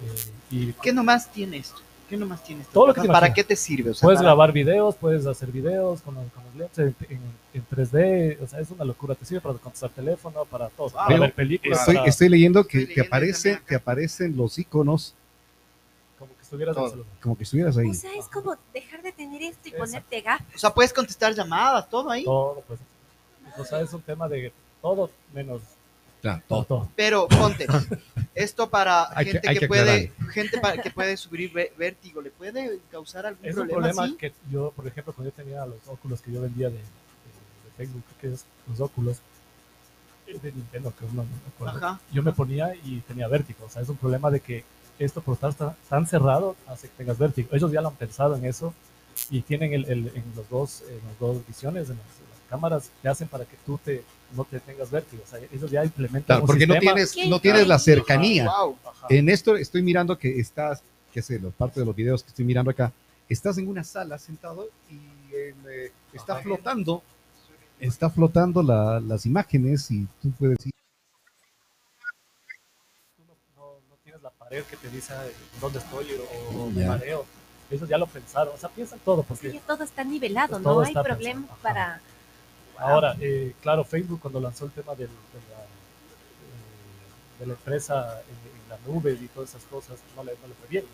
[0.00, 1.80] Eh, y ¿Qué nomás tiene esto?
[2.08, 2.72] ¿Qué nomás tiene esto?
[2.72, 3.90] Todo lo que te ¿Para qué te sirve?
[3.90, 6.96] O sea, puedes para- grabar videos, puedes hacer videos con, los- con los lentes en,
[7.10, 7.20] en-
[7.54, 11.08] en 3D, o sea, es una locura, te sirve para contestar teléfono, para todo, para
[11.08, 15.14] Veo- ver películas, Estoy, para- estoy leyendo que, Estoy leyendo aparece, que aparecen los iconos
[16.18, 17.06] como que estuvieras celular.
[17.22, 17.90] como que estuvieras ahí.
[17.90, 19.84] O sea, es como dejar de tener esto y Exacto.
[19.84, 20.46] ponerte gafas.
[20.54, 22.24] O sea, puedes contestar llamadas, todo ahí.
[22.24, 22.80] Todo, pues.
[23.58, 25.60] O sea, es un tema de todo menos
[26.20, 26.88] Claro, todo.
[26.96, 27.66] Pero ponte,
[28.34, 32.20] esto para Hay que- gente hay que, que puede, gente para, que puede sufrir vértigo,
[32.20, 33.92] ¿le puede causar algún Es un problema?
[33.92, 34.16] problema así?
[34.16, 37.70] que yo, por ejemplo, cuando yo tenía los óculos que yo vendía de, de- de
[37.76, 39.18] Facebook, que es los óculos
[40.26, 41.76] de Nintendo, que no, no me acuerdo.
[41.86, 42.00] Ajá.
[42.12, 43.64] yo me ponía y tenía vértigo.
[43.64, 44.62] O sea, es un problema de que
[44.98, 45.54] esto por estar
[45.88, 47.48] tan, cerrado hace que tengas vértigo.
[47.52, 48.74] Ellos ya lo han pensado en eso
[49.30, 52.06] y tienen el, el- en los dos, en las dos visiones, en las
[52.48, 54.02] cámaras, que hacen para que tú te,
[54.34, 55.22] no te tengas vértigo.
[55.26, 58.44] O sea, ellos ya implementan Claro, un porque no tienes, no tienes la cercanía.
[58.44, 58.76] Wow.
[58.84, 59.06] Ajá.
[59.10, 60.82] En esto estoy mirando que estás,
[61.12, 62.92] qué sé, parte de los videos que estoy mirando acá,
[63.28, 66.42] estás en una sala sentado y en, eh, está Ajá.
[66.42, 67.02] flotando,
[67.78, 70.72] está flotando la- las imágenes y tú puedes ir.
[73.16, 75.12] tú no, no- no tienes la pared que te dice
[75.60, 77.24] dónde estoy o, o me mareo.
[77.70, 80.80] Ellos ya lo pensaron, o sea, piensan todo, porque ya todo está nivelado, Todo no
[80.80, 82.00] hay está problema pensado, para...
[82.78, 88.20] ahora, eh, claro, Facebook cuando lanzó el tema del- de, la, eh, de la empresa
[88.22, 90.84] en, en la nube y todas esas cosas, no le, no le fue bien.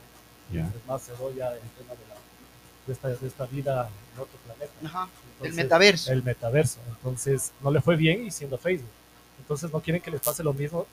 [0.53, 0.61] ¿no?
[0.68, 2.14] Es más, se ya el tema de, la,
[2.87, 4.73] de, esta, de esta vida en otro planeta.
[4.85, 5.09] Ajá.
[5.42, 6.12] El metaverso.
[6.12, 6.79] el metaverso.
[6.88, 8.90] Entonces, no le fue bien y siendo Facebook.
[9.38, 10.87] Entonces, no quieren que les pase lo mismo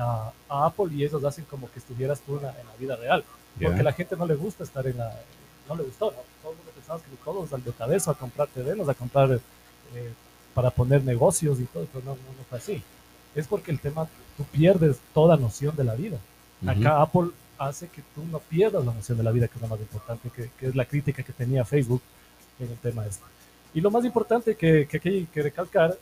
[0.00, 2.96] a, a Apple y ellos hacen como que estuvieras tú en la, en la vida
[2.96, 3.24] real.
[3.60, 5.12] Porque a la gente no le gusta estar en la.
[5.68, 6.18] No le gustó, ¿no?
[6.42, 9.30] Todo el mundo pensaba que todos al metaverso a comprar terrenos, a comprar
[9.94, 10.12] eh,
[10.54, 12.82] para poner negocios y todo, pero no, no, no fue así.
[13.34, 16.18] Es porque el tema, tú pierdes toda noción de la vida.
[16.66, 19.68] Acá Apple hace que tú no pierdas la noción de la vida, que es lo
[19.68, 22.02] más importante, que, que es la crítica que tenía Facebook
[22.58, 23.24] en el tema este.
[23.74, 25.98] Y lo más importante que, que aquí hay que recalcar,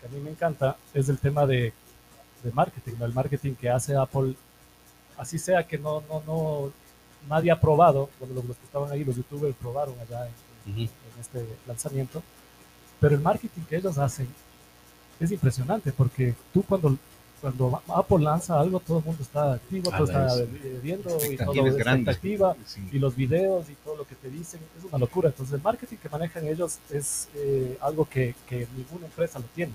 [0.00, 1.72] que a mí me encanta, es el tema de,
[2.42, 3.04] de marketing, ¿no?
[3.04, 4.34] el marketing que hace Apple,
[5.18, 6.72] así sea que no, no, no,
[7.28, 10.26] nadie ha probado, bueno, los, los que estaban ahí, los youtubers probaron allá
[10.66, 10.88] en, en
[11.20, 12.22] este lanzamiento,
[13.00, 14.28] pero el marketing que ellos hacen
[15.18, 16.96] es impresionante, porque tú cuando
[17.40, 21.66] cuando Apple lanza algo, todo el mundo está activo, todo está es- viendo y todo
[21.66, 22.86] es expectativa Sí.
[22.92, 25.30] y los videos y todo lo que te dicen es una locura.
[25.30, 29.72] Entonces el marketing que manejan ellos es eh, algo que, que ninguna empresa lo tiene.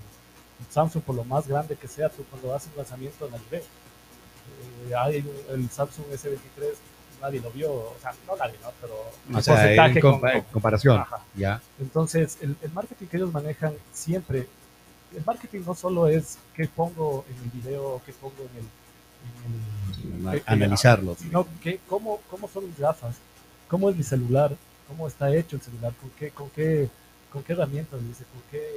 [0.70, 3.58] Samsung, por lo más grande que sea, tú cuando haces un lanzamiento nadie ve.
[3.58, 6.76] Eh, hay el Samsung S23,
[7.22, 8.70] nadie lo vio, o sea, no nadie, ¿no?
[8.82, 8.94] Pero
[9.34, 11.20] O el sea, en porcentaje con- compa- con- comparación, Ajá.
[11.36, 11.62] ya.
[11.80, 14.48] entonces, el, el marketing que ellos manejan siempre,
[15.16, 20.24] el marketing no solo es qué pongo en el video, qué pongo en el...
[20.24, 21.16] en el- que- Analizarlo.
[21.20, 23.16] sino que, cómo, cómo son mis gafas,
[23.70, 24.56] cómo es mi celular,
[24.88, 26.90] cómo está hecho el celular, con qué, con qué,
[27.32, 28.74] con qué herramientas lo hice, con qué,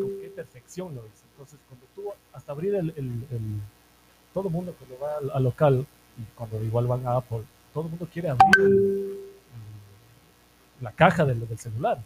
[0.00, 1.24] con qué perfección lo hice.
[1.32, 2.90] Entonces, cuando tú, hasta abrir el...
[2.96, 3.60] el- el-
[4.34, 5.86] todo el mundo cuando va al, al local,
[6.18, 7.42] y cuando igual van a Apple,
[7.78, 9.18] todo el mundo quiere abrir el-
[10.80, 11.98] la caja del, del celular.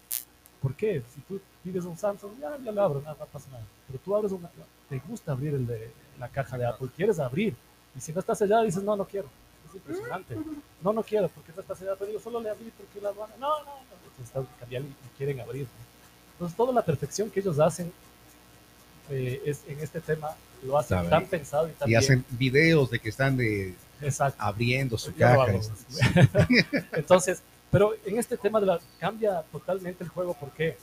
[0.61, 1.03] ¿Por qué?
[1.15, 3.65] Si tú pides un Samsung, ya, ya lo abro, nada, no pasa nada.
[3.87, 4.51] Pero tú abres una,
[4.89, 7.55] te gusta abrir el de, la caja de Apple, quieres abrir.
[7.97, 9.29] Y si no estás allá, dices, no, no quiero.
[9.69, 10.37] Es impresionante.
[10.83, 13.35] No, no quiero, porque no estás allá, pero yo solo le abrí porque la aduana.
[13.41, 14.23] No, no, no.
[14.25, 15.63] Están cambiando y quieren abrir.
[15.63, 16.33] ¿no?
[16.35, 17.91] Entonces, toda la perfección que ellos hacen
[19.11, 21.11] eh, es, en este tema lo hacen Saben.
[21.11, 21.99] tan pensado y tan Y bien.
[21.99, 24.43] hacen videos de que están de, Exacto.
[24.43, 25.47] abriendo su caja.
[26.93, 30.35] Entonces, pero en este tema de la, cambia totalmente el juego.
[30.35, 30.77] ¿Por qué?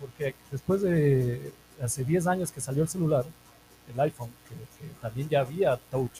[0.00, 3.24] Porque después de hace 10 años que salió el celular,
[3.92, 4.54] el iPhone, que,
[4.86, 6.12] que también ya había Touch,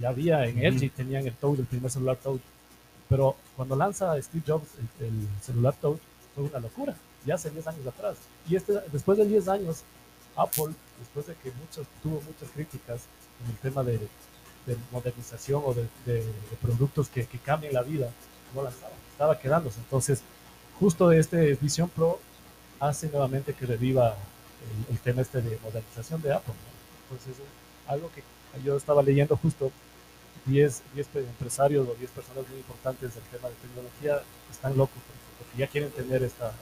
[0.00, 2.40] ya había en LG, tenían el Touch, el primer celular Touch.
[3.08, 4.68] Pero cuando lanza Steve Jobs
[5.00, 6.00] el, el celular Touch,
[6.34, 8.16] fue una locura, ya hace 10 años atrás.
[8.48, 9.82] Y este, después de 10 años,
[10.36, 13.02] Apple, después de que muchos, tuvo muchas críticas
[13.44, 13.98] en el tema de,
[14.66, 15.88] de modernización o de,
[16.62, 18.10] productos que, que cambien la vida,
[18.54, 19.80] no lanzaba, estaba quedándose.
[19.80, 20.22] Entonces,
[20.78, 22.20] justo este Vision Pro
[22.80, 24.16] hace nuevamente que reviva
[24.90, 26.54] el, tema este de modernización de Apple.
[27.04, 28.22] Entonces, es algo que
[28.62, 29.70] yo estaba leyendo justo
[30.46, 35.02] 10, 10 pe- empresarios o 10 personas muy importantes del tema de tecnología están locos
[35.38, 36.52] porque, ya quieren tener esta,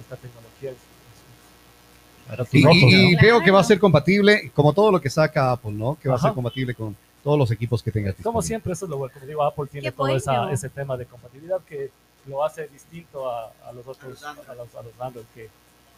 [0.00, 2.15] esta tecnología en sus- para sus
[2.52, 5.72] Y, y- y veo que va a ser compatible, como todo lo que saca Apple,
[5.72, 5.96] ¿no?
[6.00, 6.28] Que va a Ajá.
[6.28, 8.14] ser compatible con todos los equipos que tengas.
[8.22, 9.12] Como siempre, eso es lo bueno.
[9.14, 11.90] Como digo, Apple tiene todo esa- ese tema de compatibilidad que
[12.26, 14.48] lo hace distinto a, a los otros, A los Android.
[14.48, 15.48] a los, a los Android, que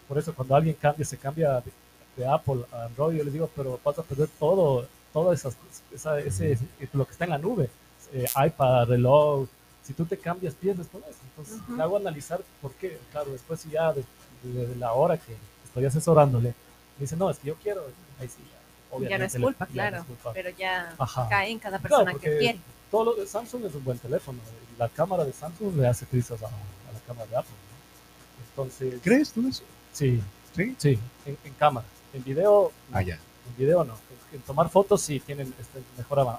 [0.07, 1.71] por eso cuando alguien cambia, se cambia de,
[2.17, 5.57] de Apple a Android, yo les digo, pero vas a perder todo, todo esas,
[5.95, 6.59] esa, ese,
[6.93, 7.69] lo que está en la nube,
[8.13, 9.47] eh, iPad, reloj,
[9.83, 11.19] si tú te cambias, pierdes todo eso.
[11.31, 11.73] Entonces, Ujú.
[11.73, 12.99] me hago analizar por qué.
[13.13, 14.05] Claro, después si ya de,
[14.43, 15.35] de- de la hora que
[15.69, 16.55] estoy asesorándole,
[16.99, 17.85] dice, no, es que yo quiero,
[18.21, 18.59] ahí sí, ya,
[18.97, 19.11] obviamente.
[19.11, 19.97] Ya no es le- culpa, no claro.
[19.99, 20.33] es culpa.
[20.33, 21.29] Pero ya Ajá.
[21.29, 22.59] cae en cada Claro, persona porque que quiere.
[22.91, 24.39] todo lo de Samsung es un buen teléfono.
[24.79, 27.51] La cámara de Samsung le hace trizas a, a la cámara de Apple.
[27.53, 28.45] ¿no?
[28.65, 29.63] Entonces, ¿Crees tú eso?
[29.93, 30.21] sí,
[30.57, 30.75] Sí.
[30.79, 31.87] sí, en, en cámara.
[32.13, 33.15] En video, Ah, ya.
[33.15, 33.95] en video no.
[34.33, 36.37] En, en tomar fotos sí tienen este mejor un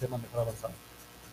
[0.00, 0.72] tema mejor avanzado.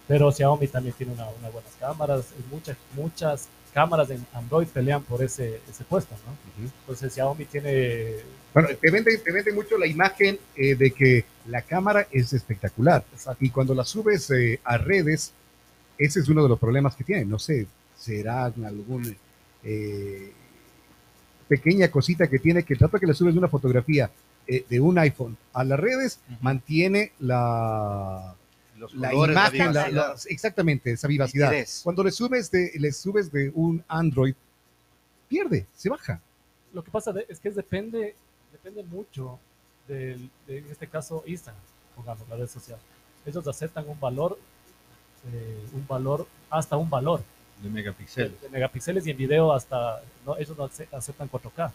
[0.08, 2.26] Pero Xiaomi también tiene una, una buenas cámaras.
[2.52, 6.32] Muchas, muchas cámaras en Android pelean por ese, ese puesto, ¿no?
[6.32, 6.74] Ujú.
[6.82, 8.16] Entonces Xiaomi tiene...
[8.54, 13.04] Bueno, te vende, te vende mucho la imagen eh, de que la cámara es espectacular.
[13.14, 13.46] Exacto.
[13.46, 15.34] Y cuando la subes eh, a redes,
[15.98, 17.26] ese es uno de los problemas que tiene.
[17.26, 19.16] No sé, será algún
[19.64, 20.32] eh,
[21.48, 24.10] pequeña cosita que tiene que el rato que le subes una fotografía
[24.48, 28.34] de un iPhone a las redes, mantiene la,
[28.80, 29.92] Los la colores, imagen, la- vivacidad.
[30.16, 31.52] la- exactamente, esa vivacidad.
[31.84, 34.34] Cuando le subes de, le subes de un Android,
[35.28, 36.22] pierde, se baja.
[36.74, 38.16] Lo que pasa de- es que depende,
[38.52, 39.40] depende mucho
[39.88, 41.62] del, de, en este caso, Instagram,
[41.96, 42.80] pongamos la red social.
[43.26, 44.40] Ellos aceptan un valor,
[45.34, 47.22] eh, un valor, hasta un valor
[47.62, 48.42] de de, megapíxeles.
[48.42, 51.72] de megapíxeles y en video hasta, no, ellos no ace- aceptan 4K.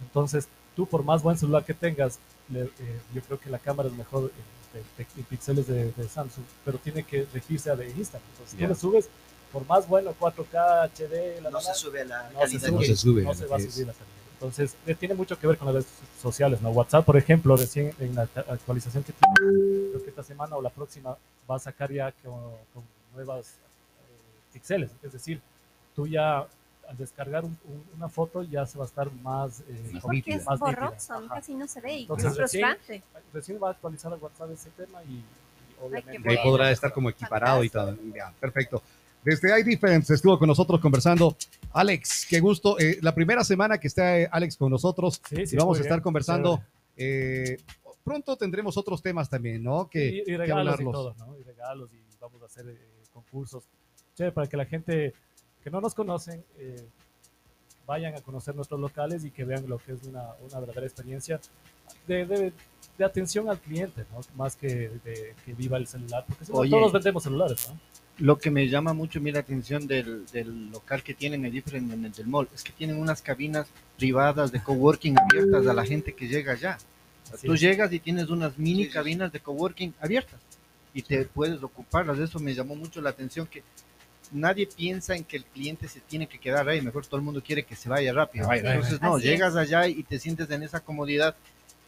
[0.00, 0.46] Entonces,
[0.76, 3.94] tú por más buen celular que tengas, le- eh, yo creo que la cámara es
[3.96, 8.28] mejor en, de- de- píxeles de, de Samsung, pero tiene que regirse a de Instagram.
[8.32, 9.08] Entonces, tú le subes,
[9.52, 12.82] por más bueno 4K, HD, la, No la, se sube a la no se No
[12.82, 14.14] se sube, no se va a subir la calidad.
[14.34, 15.88] Entonces, eh, tiene mucho que ver con las redes
[16.22, 16.70] sociales, ¿no?
[16.70, 20.70] WhatsApp, por ejemplo, recién en la actualización que tiene, creo que esta semana o la
[20.70, 21.16] próxima
[21.50, 22.34] va a sacar ya con,
[22.72, 24.90] con nuevas eh, píxeles.
[25.02, 25.40] Es decir,
[25.96, 26.46] tú ya
[26.88, 30.10] al descargar un- un- una foto ya se va a estar más, eh, Más con-
[30.16, 33.02] Porque es más borroso, casi no se ve y Entonces, es recién- frustrante.
[33.32, 35.24] Recién va a actualizar el WhatsApp ese tema y, y
[35.82, 36.22] obviamente...
[36.32, 37.96] Y ahí podrá estar como equiparado y todo.
[38.14, 38.82] Ya, perfecto.
[39.22, 41.36] Desde iDifference estuvo con nosotros conversando.
[41.72, 42.78] Alex, qué gusto.
[42.78, 45.82] Eh, la primera semana que está eh, Alex con nosotros Sí, sí, y vamos a
[45.82, 46.62] estar bien, conversando.
[46.96, 47.58] eh,
[48.02, 49.88] pronto tendremos otros temas también, ¿no?
[49.90, 50.92] Que, y, y que regalos y hablarlos.
[50.94, 51.38] todo, ¿no?
[51.38, 52.78] Y regalos y vamos a hacer eh,
[53.12, 53.64] concursos.
[54.14, 55.12] Chévere, para que la gente
[55.68, 56.86] que no nos conocen eh,
[57.86, 61.40] vayan a conocer nuestros locales y que vean lo que es una, una verdadera experiencia
[62.06, 62.52] de, de-
[62.98, 64.18] de atención al cliente, ¿no?
[64.34, 66.70] Más que de que viva el celular, porque si no, Oye.
[66.72, 67.78] todos vendemos celulares, ¿no?
[68.18, 71.52] Lo que me llama mucho a mí la atención del, del local que tienen el
[71.52, 75.74] diferente en el del mall es que tienen unas cabinas privadas de coworking abiertas a
[75.74, 76.76] la gente que llega allá.
[77.32, 77.60] Así Tú es.
[77.60, 78.94] llegas y tienes unas mini Sí, sí, sí.
[78.94, 80.40] cabinas de coworking abiertas
[80.92, 82.18] y te puedes ocuparlas.
[82.18, 83.62] Eso me llamó mucho la atención que
[84.32, 86.80] nadie piensa en que el cliente se tiene que quedar ahí.
[86.80, 88.52] Mejor todo el mundo quiere que se vaya rápido.
[88.52, 89.32] Entonces, no, Así es.
[89.32, 91.34] llegas allá y te sientes en esa comodidad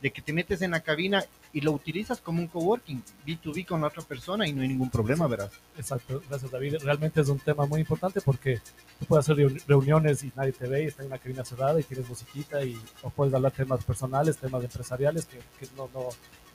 [0.01, 1.23] de que te metes en la cabina
[1.53, 4.89] y lo utilizas como un coworking B2B con la otra persona y no hay ningún
[4.89, 5.51] problema, verás.
[5.77, 6.77] Exacto, gracias David.
[6.83, 8.61] Realmente es un tema muy importante porque
[8.99, 11.79] tú puedes hacer reuni- reuniones y nadie te ve y está en una cabina cerrada
[11.79, 16.09] y tienes musiquita y o puedes hablar temas personales, temas empresariales que, que no, no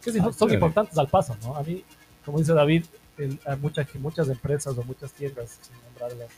[0.04, 1.56] que son- son importantes al paso, ¿no?
[1.56, 1.84] A mí,
[2.26, 2.86] como dice David,
[3.18, 6.30] el- a muchas, muchas empresas o muchas tiendas, sin nombrarlas,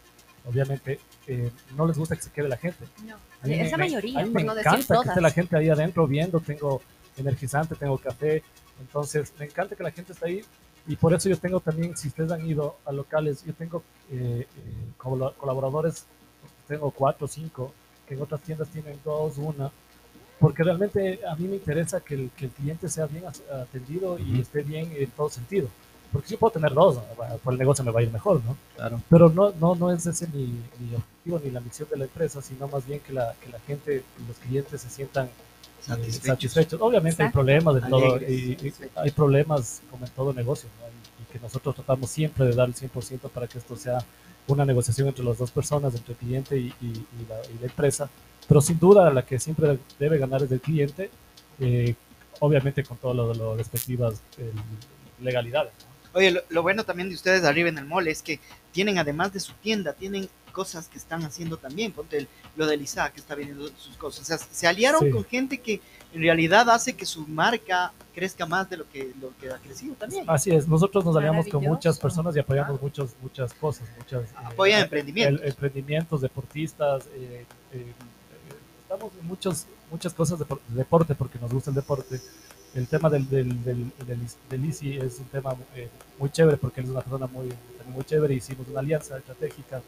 [0.45, 2.85] obviamente eh, no les gusta que se quede la gente.
[3.05, 5.09] No, A mí me- esa me- mayoría, a mí por me no decir encanta que
[5.09, 6.81] esté la gente ahí adentro viendo, tengo
[7.17, 8.43] energizante, tengo café,
[8.79, 10.45] entonces me encanta que la gente esté ahí
[10.87, 14.47] y por eso yo tengo también, si ustedes han ido a locales, yo tengo eh,
[14.47, 16.05] eh, colaboradores,
[16.67, 17.73] tengo cuatro o cinco,
[18.07, 19.69] que en otras tiendas tienen dos, una,
[20.39, 24.39] porque realmente a mí me interesa que el, que el cliente sea bien atendido y
[24.39, 25.67] esté bien en todo sentido.
[26.11, 27.03] Porque si yo puedo tener dos, ¿no?
[27.15, 28.55] Bueno, por el negocio me va a ir mejor, ¿no?
[28.75, 29.01] Claro.
[29.09, 30.45] Pero no, no, no es ese mi,
[30.79, 33.59] mi objetivo ni la misión de la empresa, sino más bien que la, que la
[33.61, 35.29] gente, los clientes se sientan eh,
[35.81, 36.23] Satisfechos.
[36.25, 36.81] satisfechos.
[36.81, 40.87] Obviamente hay problemas de todo, y- y hay problemas como en todo negocio, ¿no?
[40.87, 43.99] y, y que nosotros tratamos siempre de dar el 100% para que esto sea
[44.47, 47.65] una negociación entre las dos personas, entre el cliente y, y- y la, y la
[47.65, 48.09] empresa.
[48.47, 51.09] Pero sin duda la que siempre debe ganar es el cliente,
[51.59, 51.95] eh,
[52.39, 54.51] obviamente con todas las las respectivas eh,
[55.21, 55.73] legalidades.
[55.79, 55.96] ¿no?
[56.17, 58.39] Oye, lo, lo bueno también de ustedes arriba en el mall es que
[58.71, 61.91] tienen, además de su tienda, tienen cosas que están haciendo también.
[61.91, 64.21] Ponte el- lo de Lisa, que está vendiendo sus cosas.
[64.23, 65.11] O sea, se aliaron Sí.
[65.11, 65.79] con gente que
[66.13, 69.93] en realidad hace que su marca crezca más de lo que, lo que ha crecido
[69.93, 70.25] también.
[70.27, 74.33] Así es, nosotros nos aliamos con muchas personas y apoyamos muchas, muchas cosas, muchas eh,
[74.43, 75.41] Apoyan emprendimientos.
[75.43, 77.93] el- emprendimientos, deportistas, eh, eh, eh,
[78.81, 82.19] estamos en muchos, muchas cosas de, por- de deporte porque nos gusta el deporte.
[82.73, 83.91] El tema del, del, del,
[84.49, 87.49] del, Easy es un tema eh, muy chévere porque él es una persona muy,
[87.87, 89.81] muy chévere, hicimos una alianza estratégica.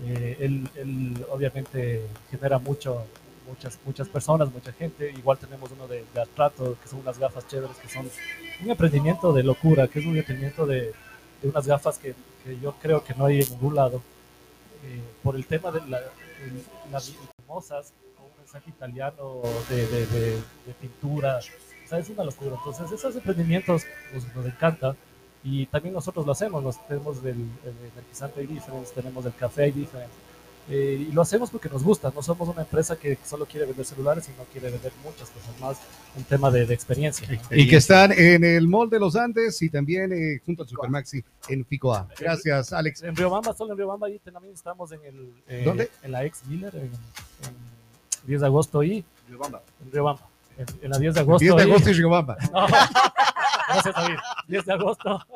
[0.00, 3.06] Eh, él, él obviamente genera mucho,
[3.46, 5.10] muchas, muchas personas, mucha gente.
[5.12, 8.10] Igual tenemos uno de, de Atrato, que son unas gafas chéveres, que son
[8.60, 10.94] un emprendimiento de locura, que es un emprendimiento de,
[11.42, 12.14] de unas gafas que,
[12.44, 14.02] que yo creo que no hay en ningún lado.
[14.82, 16.00] eh, por el tema de la,
[16.90, 17.12] las
[18.16, 21.40] con un mensaje italiano de pintura.
[21.92, 22.56] Sea, es una locura.
[22.56, 23.82] Entonces, esos emprendimientos
[24.14, 24.96] nos, nos encanta
[25.44, 26.62] y también nosotros lo hacemos.
[26.62, 30.14] Nos, tenemos del el energizante y difference, tenemos el café y difference.
[30.70, 32.12] Eh, y lo hacemos porque nos gusta.
[32.14, 35.76] No somos una empresa que solo quiere vender celulares, sino quiere vender muchas cosas más.
[36.16, 37.28] Un tema de, de experiencia.
[37.28, 37.56] ¿no?
[37.56, 41.22] Y que están en el Mall de los Andes y también eh, junto al Supermaxi
[41.48, 42.08] en Picoa.
[42.18, 43.02] Gracias, Alex.
[43.02, 45.90] En Riobamba, solo en Riobamba, y también estamos en el eh, ¿Dónde?
[46.02, 47.56] en la ex Miller, en, en
[48.26, 49.62] 10 de agosto y Riobamba.
[49.84, 50.31] en Riobamba.
[50.82, 51.38] La 10 de agosto.
[51.44, 52.36] 10 de y- agosto y Riobamba.
[52.52, 52.66] No.
[53.68, 54.16] Gracias, David.
[54.48, 55.26] 10 de agosto.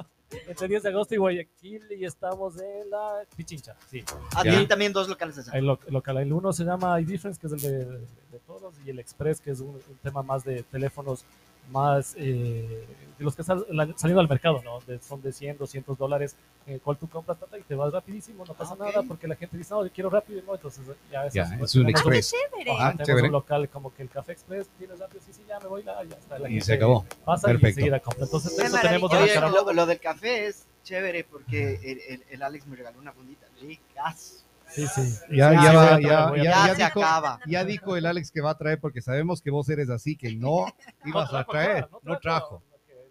[0.48, 3.74] Entre 10 de agosto y Guayaquil y estamos en la Pichincha.
[3.90, 4.04] Sí.
[4.34, 4.50] Ah, Ya.
[4.50, 5.52] tienen también dos locales allá.
[5.56, 6.18] El, lo- local.
[6.18, 9.40] El uno se llama iDifference, que es el de, de- de todos, y el Express,
[9.40, 11.24] que es un, un tema más de teléfonos
[11.70, 12.86] más eh,
[13.18, 13.64] de los que están
[13.96, 14.80] saliendo al mercado, ¿no?
[14.80, 17.92] De- son de 100, 200 dólares, en el cual tú compras tata, y te vas
[17.92, 18.80] rapidísimo, no pasa Ok.
[18.80, 21.88] nada, porque la gente dice, no, yo quiero rápido, no, entonces ya, eso es un
[21.88, 22.34] Express.
[22.78, 23.26] Ah, chévere.
[23.28, 26.04] un local como que el Café Express, tienes rápido, sí, sí, ya me voy, la,
[26.04, 26.38] ya está.
[26.38, 27.06] La Y gente se acabó.
[27.24, 27.66] Pasa Perfecto.
[27.66, 28.24] y enseguida compra.
[28.24, 29.40] Entonces, Qué eso tenemos de maravilla.
[29.40, 32.98] la Oye, lo, lo del café es chévere porque el, el, el Alex me regaló
[33.00, 33.46] una fundita.
[33.60, 34.44] Ricas.
[34.68, 35.02] Sí, sí.
[35.30, 37.40] Ya, ya, va, ya, traer, ya, Ya, ya se dijo, acaba.
[37.46, 40.34] ya dijo el Alex que va a traer porque sabemos que vos eres así, que
[40.34, 40.66] no
[41.04, 42.62] ibas a traer, no trajo.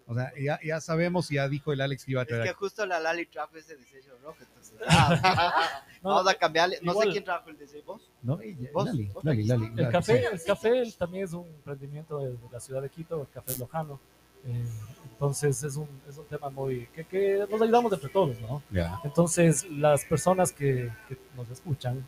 [0.08, 2.54] O sea, ya, ya sabemos, ya dijo el Alex que iba a Es que traer.
[2.54, 4.36] justo la Lali trajo ese de sello rojo.
[4.40, 6.78] Entonces, ah, No, vamos a cambiarle.
[6.82, 7.84] No sé quién trajo el de sello.
[7.86, 8.12] ¿Vos?
[8.22, 8.86] No, ella- ¿Vos?
[8.86, 10.24] Lali, ¿Vos Lali, Lali, El café, sí.
[10.32, 13.98] el café también es un emprendimiento de, la ciudad de Quito, el café lojano.
[14.46, 14.64] Eh,
[15.12, 18.62] entonces es un, es un tema muy que, que nos ayudamos entre todos, ¿no?
[18.70, 19.00] Ya.
[19.04, 22.06] Entonces las personas que, que nos escuchan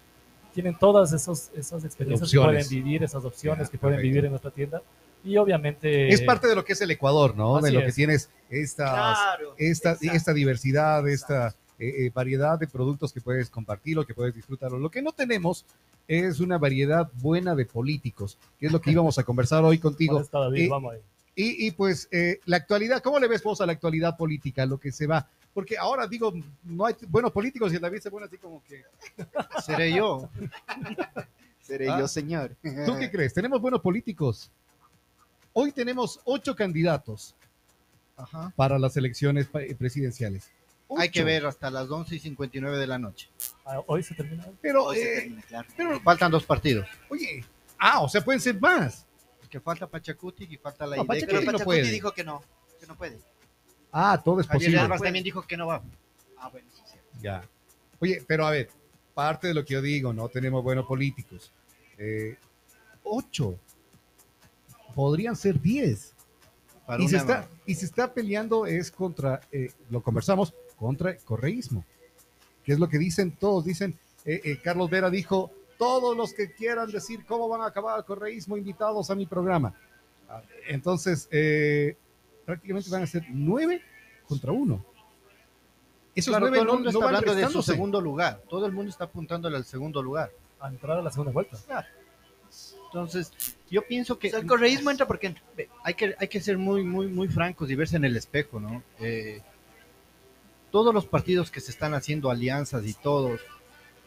[0.52, 2.66] tienen todas esos, esas experiencias Opciones.
[2.68, 4.08] que pueden vivir, esas opciones Ya, que pueden perfecto.
[4.12, 4.82] vivir en nuestra tienda
[5.24, 7.60] y obviamente Es parte de lo que es el Ecuador, ¿no?
[7.60, 7.94] De lo que es.
[7.94, 9.54] tienes estas, Claro.
[9.58, 11.48] esta, esta diversidad, esta
[11.78, 14.70] eh, eh, variedad de productos que puedes compartir o que puedes disfrutar.
[14.72, 15.64] Lo que no tenemos
[16.08, 20.14] es una variedad buena de políticos, que es lo que íbamos a conversar hoy contigo.
[20.14, 20.64] ¿Dónde está David?
[20.64, 21.00] eh, Vamos ahí.
[21.40, 24.78] Y, y, pues eh, la actualidad, ¿cómo le ves vos a la actualidad política, lo
[24.80, 25.28] que se va?
[25.54, 26.32] Porque ahora digo,
[26.64, 28.82] no hay buenos políticos y el David se pone así como que,
[29.64, 30.28] Seré yo.
[31.60, 32.00] Seré Ah.
[32.00, 32.56] yo, señor.
[32.84, 33.32] ¿tú qué crees?
[33.34, 34.50] ¿Tenemos buenos políticos?
[35.52, 37.36] Hoy tenemos ocho candidatos
[38.16, 38.52] Ajá.
[38.56, 40.50] para las elecciones eh, presidenciales.
[40.96, 41.26] Hay que Ocho.
[41.26, 43.28] ver hasta las 11 y 59 de la noche.
[43.64, 44.44] Ah, Hoy se termina.
[44.60, 45.68] Pero, Hoy se eh, termina, claro.
[45.76, 46.88] pero, Faltan dos partidos.
[47.10, 47.44] oye,
[47.78, 49.06] ah, o sea, pueden ser más.
[49.48, 51.06] Que falta Pachacuti y falta la No.
[51.06, 51.90] Pachacuti no puede.
[51.90, 52.42] dijo que no.
[52.80, 53.18] Que no puede.
[53.92, 54.84] Ah, todo es Javier posible.
[54.84, 55.82] Herbas también dijo que no va.
[56.36, 56.98] Ah, bueno, sí, sí.
[57.22, 57.42] Ya.
[58.00, 58.68] Oye, pero a ver,
[59.14, 61.50] parte de lo que yo digo, no tenemos buenos políticos.
[61.96, 62.36] Eh,
[63.02, 63.58] ocho.
[64.94, 66.14] Podrían ser diez.
[66.86, 71.18] Para Y se, está, y se está peleando es contra, eh, lo conversamos, contra el
[71.18, 71.84] correísmo.
[72.64, 73.64] Que es lo que dicen todos.
[73.64, 77.98] Dicen, eh, eh, Carlos Vera dijo, todos los que quieran decir cómo van a acabar
[77.98, 79.72] el correísmo, invitados a mi programa.
[80.28, 81.96] Ah, Entonces, eh,
[82.44, 83.82] prácticamente van a ser nueve
[84.26, 84.84] contra uno.
[86.14, 88.42] Esos Claro, nueve todo el no, mundo no está hablando de su segundo lugar.
[88.48, 90.30] Todo el mundo está apuntándole al segundo lugar.
[90.60, 91.56] A entrar a la segunda vuelta.
[92.86, 93.30] Entonces,
[93.70, 95.34] yo pienso O que sea, el correísmo entra porque
[95.84, 98.82] hay que, hay que ser muy, muy, muy francos y verse en el espejo, ¿no?
[98.98, 99.42] Eh,
[100.70, 103.40] todos los partidos que se están haciendo alianzas y todos,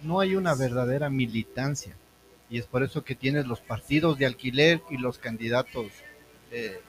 [0.03, 1.95] no hay una verdadera militancia.
[2.49, 5.87] Y es por eso que tienes los partidos de alquiler y los candidatos
[6.51, 6.79] eh,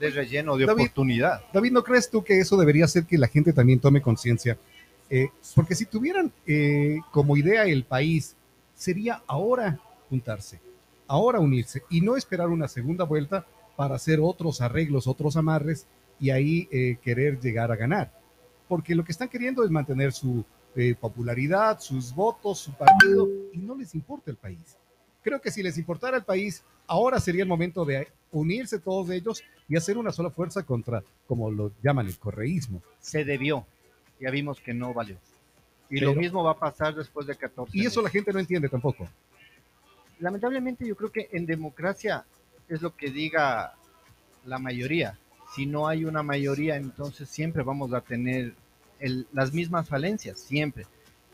[0.00, 1.42] de relleno, de David, oportunidad.
[1.52, 4.58] David, ¿no crees tú que eso debería hacer que la gente también tome conciencia?
[5.08, 8.34] Eh, porque si tuvieran eh, como idea el país,
[8.74, 10.58] sería ahora juntarse,
[11.06, 15.86] ahora unirse y no esperar una segunda vuelta para hacer otros arreglos, otros amarres
[16.18, 18.10] y ahí eh, querer llegar a ganar.
[18.68, 23.58] Porque lo que están queriendo es mantener su eh, popularidad, sus votos, su partido y
[23.58, 24.76] no les importa el país.
[25.22, 29.42] Creo que si les importara el país, ahora sería el momento de unirse todos ellos
[29.68, 32.82] y hacer una sola fuerza contra, como lo llaman, el correísmo.
[33.00, 33.66] Se debió.
[34.20, 35.16] Ya vimos que no valió.
[35.90, 38.38] Y Pero- lo mismo va a pasar después de 14 Y eso la gente no
[38.38, 39.08] entiende tampoco.
[40.20, 42.24] lamentablemente yo creo que en democracia
[42.68, 43.74] es lo que diga
[44.46, 45.18] la mayoría.
[45.54, 48.54] Si no hay una mayoría, entonces siempre vamos a tener
[49.02, 50.86] el- las mismas falencias, siempre.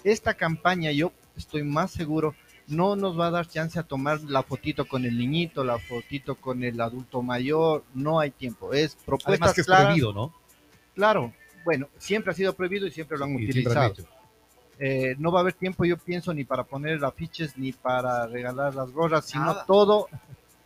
[0.03, 2.35] Esta campaña, yo estoy más seguro,
[2.66, 6.35] no nos va a dar chance a tomar la fotito con el niñito, la fotito
[6.35, 8.73] con el adulto mayor, no hay tiempo.
[8.73, 9.85] Es propuestas Además que es claras.
[9.87, 10.35] prohibido, ¿no?
[10.95, 11.33] Claro,
[11.64, 13.95] bueno, siempre ha sido prohibido y siempre lo han utilizado.
[14.81, 18.75] eh, no va a haber tiempo, yo pienso, ni para poner afiches ni para regalar
[18.77, 19.64] las gorras, sino Nada.
[19.66, 20.09] todo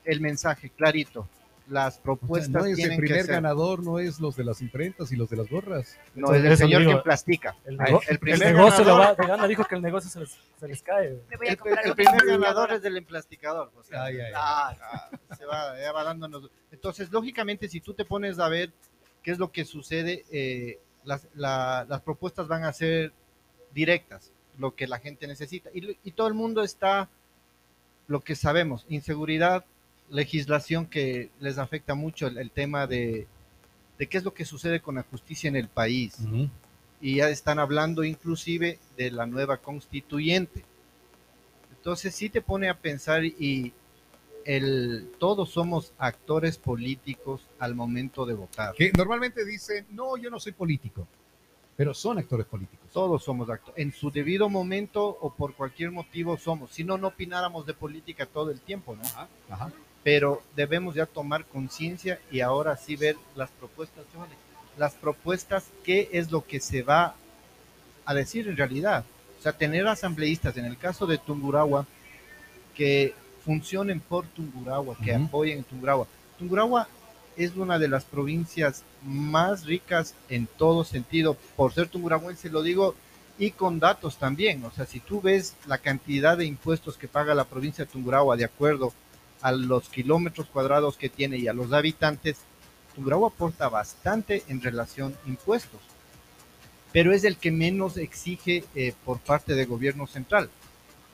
[0.04, 1.26] el mensaje clarito.
[1.68, 3.34] Las O sea, propuestas no es el que primer ser.
[3.34, 5.96] ganador, no es los de las imprentas y los de las gorras.
[6.14, 7.56] No, es el señor digo, que plastica.
[7.64, 10.10] El, nego- el el primer negocio lo ganador- va, de gana dijo que el negocio
[10.10, 11.20] se les, se les cae.
[11.30, 11.56] El,
[11.94, 13.70] primer ganador es del emplasticador.
[13.78, 14.32] o sea, Ay, ay, ay.
[14.34, 16.50] ah, ah, se va, ya va dándonos.
[16.72, 18.70] Entonces, lógicamente, si tú te pones a ver
[19.22, 23.12] qué es lo que sucede, eh, las, la- las propuestas van a ser
[23.72, 25.70] directas, lo que la gente necesita.
[25.72, 27.08] Y, lo- y todo el mundo está,
[28.08, 29.64] lo que sabemos, inseguridad,
[30.10, 33.26] legislación que les afecta mucho, el, el tema de,
[33.98, 36.18] de qué es lo que sucede con la justicia en el país
[37.00, 40.64] y ya están hablando inclusive de la nueva constituyente.
[41.76, 43.72] Entonces sí te pone a pensar y
[44.44, 48.74] el, todos somos actores políticos al momento de votar.
[48.74, 51.06] Que normalmente dicen, no, yo no soy político,
[51.76, 52.88] pero son actores políticos.
[52.92, 53.78] Todos somos actores.
[53.78, 56.70] En su debido momento o por cualquier motivo somos.
[56.70, 59.02] Si no, no opináramos de política todo el tiempo, ¿no?
[59.02, 59.72] Ajá, ajá.
[60.04, 64.04] Pero debemos ya tomar conciencia y ahora sí ver las propuestas.
[64.76, 67.14] Las propuestas, qué es lo que se va
[68.04, 69.04] a decir en realidad.
[69.38, 71.86] O sea, tener asambleístas, en el caso de Tungurahua,
[72.74, 75.24] que funcionen por Tungurahua, que Ujú.
[75.24, 76.06] apoyen Tungurahua.
[76.38, 76.88] Tungurahua
[77.36, 82.94] es una de las provincias más ricas en todo sentido, por ser tungurahuense lo digo,
[83.38, 84.64] y con datos también.
[84.64, 88.36] O sea, si tú ves la cantidad de impuestos que paga la provincia de Tungurahua
[88.36, 88.92] de acuerdo
[89.42, 92.38] a los kilómetros cuadrados que tiene y a los habitantes,
[92.94, 95.80] Tungurahua aporta bastante en relación a impuestos,
[96.92, 100.50] pero es el que menos exige eh, por parte del gobierno central.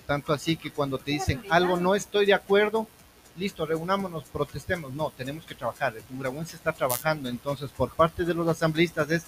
[0.07, 2.89] Tanto así que cuando te dicen algo no estoy de acuerdo,
[3.39, 4.93] listo, reunámonos, protestemos.
[4.93, 5.97] No, tenemos que trabajar.
[5.97, 7.29] El tungurahuense está trabajando.
[7.29, 9.25] Entonces, por parte de los asambleístas es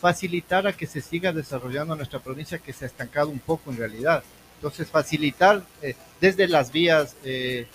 [0.00, 3.76] facilitar a que se siga desarrollando nuestra provincia que se ha estancado un poco en
[3.76, 4.24] realidad.
[4.56, 7.66] Entonces, facilitar eh, desde las vías, eh,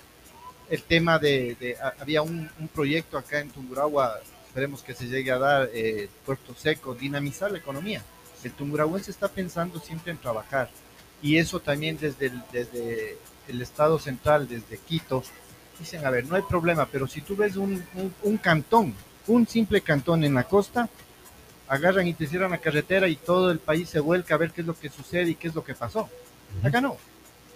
[0.70, 5.06] el tema de, de- ha- había un, un proyecto acá en Tungurahua, esperemos que se
[5.06, 8.02] llegue a dar, eh, Puerto Seco, dinamizar la economía.
[8.44, 10.70] El tungurahuense está pensando siempre en trabajar
[11.20, 15.24] y eso también desde el, desde el Estado central, desde Quito,
[15.78, 18.94] dicen, a ver, no hay problema, pero si tú ves un, un- un cantón,
[19.26, 20.88] un simple cantón en la costa,
[21.68, 24.62] agarran y te cierran la carretera y todo el país se vuelca a ver qué
[24.62, 26.08] es lo que sucede y qué es lo que pasó.
[26.62, 26.96] Acá no,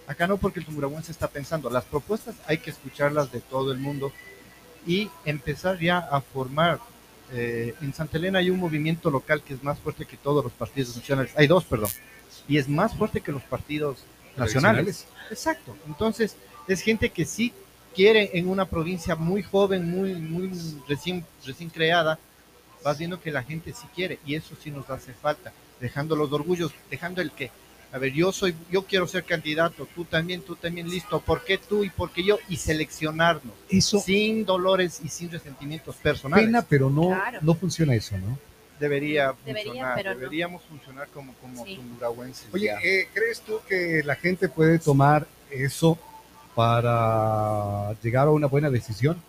[0.07, 3.79] acá no porque el tungurahuense está pensando, las propuestas hay que escucharlas de todo el
[3.79, 4.11] mundo
[4.85, 6.79] y empezar ya a formar.
[7.31, 10.53] eh, en Santa Elena hay un movimiento local que es más fuerte que todos los
[10.53, 11.89] partidos nacionales, hay dos, perdón,
[12.47, 14.03] y es más fuerte que los partidos
[14.35, 15.07] nacionales.
[15.29, 15.75] Exacto.
[15.87, 16.35] Entonces,
[16.67, 17.53] es gente que sí
[17.95, 20.51] quiere en una provincia muy joven, muy, muy
[20.87, 22.19] recién, recién creada,
[22.83, 26.31] vas viendo que la gente sí quiere y eso sí nos hace falta, dejando los
[26.31, 27.51] orgullos, dejando el que,
[27.93, 31.59] a ver, yo soy, yo quiero ser candidato, tú también, tú también, listo, ¿por qué
[31.59, 32.39] tú y por qué yo?
[32.49, 36.47] Y seleccionarnos, Eso, sin dolores y sin resentimientos personales.
[36.47, 37.39] pena, pero no, Claro.
[37.43, 38.37] no funciona eso, ¿no?
[38.79, 40.19] Debería Debería, funcionar, pero no.
[40.19, 41.79] deberíamos funcionar como, como Sí.
[42.51, 45.97] Oye, eh, ¿crees tú que la gente puede tomar eso
[46.55, 49.21] para llegar a una buena decisión?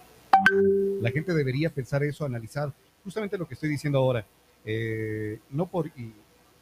[1.00, 4.24] La gente debería pensar eso, analizar justamente lo que estoy diciendo ahora,
[4.64, 6.12] eh, no por i-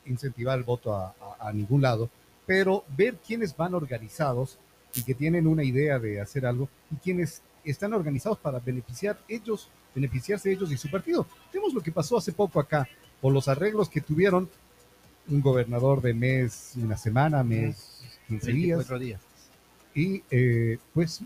[0.06, 1.08] incentivar el voto a,
[1.40, 2.10] a- a ningún lado,
[2.46, 4.58] pero ver quiénes van organizados
[4.94, 9.68] y que tienen una idea de hacer algo y quienes están organizados para beneficiar ellos,
[9.94, 11.26] beneficiarse ellos y su partido.
[11.52, 12.88] Vemos lo que pasó hace poco acá,
[13.20, 14.48] por los arreglos que tuvieron
[15.28, 19.20] un gobernador de mes, una semana, mes, 15 días, 24 días.
[19.94, 21.20] y eh, pues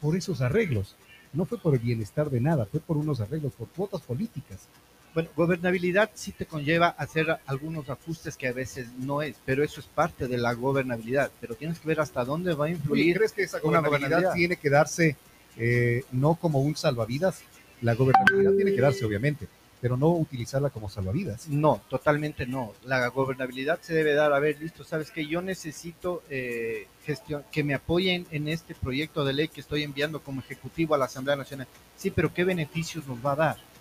[0.00, 0.96] por esos arreglos.
[1.34, 4.68] No fue por el bienestar de nada, fue por unos arreglos, por cuotas políticas.
[5.14, 9.80] Bueno, gobernabilidad sí te conlleva hacer algunos ajustes que a veces no es, pero eso
[9.80, 11.30] es parte de la gobernabilidad.
[11.40, 13.16] Pero tienes que ver hasta dónde va a influir.
[13.16, 14.34] ¿Crees que esa gobernabilidad?
[14.34, 15.16] tiene que darse
[15.56, 17.42] eh, no como un salvavidas?
[17.80, 19.46] La gobernabilidad tiene que darse, obviamente,
[19.80, 21.48] pero no utilizarla como salvavidas.
[21.48, 22.72] No, totalmente no.
[22.84, 27.62] La gobernabilidad se debe dar, a ver, listo, sabes que yo necesito eh, gestión, que
[27.62, 31.36] me apoyen en este proyecto de ley que estoy enviando como ejecutivo a la Asamblea
[31.36, 31.68] Nacional.
[31.96, 33.73] Sí, pero ¿qué beneficios nos va a dar?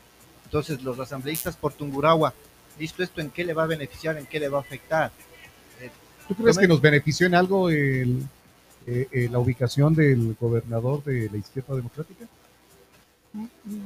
[0.54, 2.32] Entonces, los asambleístas por Tungurahua,
[2.78, 5.12] listo, ¿esto en qué le va a beneficiar, en qué le va a afectar?
[6.28, 8.22] ¿Tú crees que nos benefició en algo el,
[8.86, 12.28] eh, eh, la ubicación del gobernador de la izquierda democrática?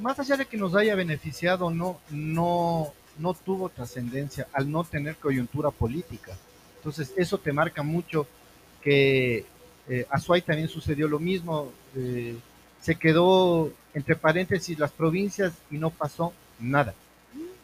[0.02, 5.16] Más allá de que nos haya beneficiado, no, no, no tuvo trascendencia al no tener
[5.16, 6.34] coyuntura política.
[6.80, 8.28] Entonces, eso te marca mucho
[8.82, 9.46] que
[9.88, 11.72] eh, a Suay también sucedió lo mismo.
[11.96, 12.36] eh,
[12.82, 16.94] se quedó entre paréntesis las provincias y no pasó nada.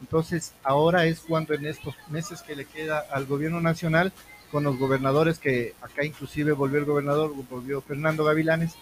[0.02, 4.12] Entonces, ahora es cuando en estos meses que le queda al gobierno nacional
[4.52, 8.76] con los gobernadores que acá inclusive volvió el gobernador, volvió Fernando Gavilanes.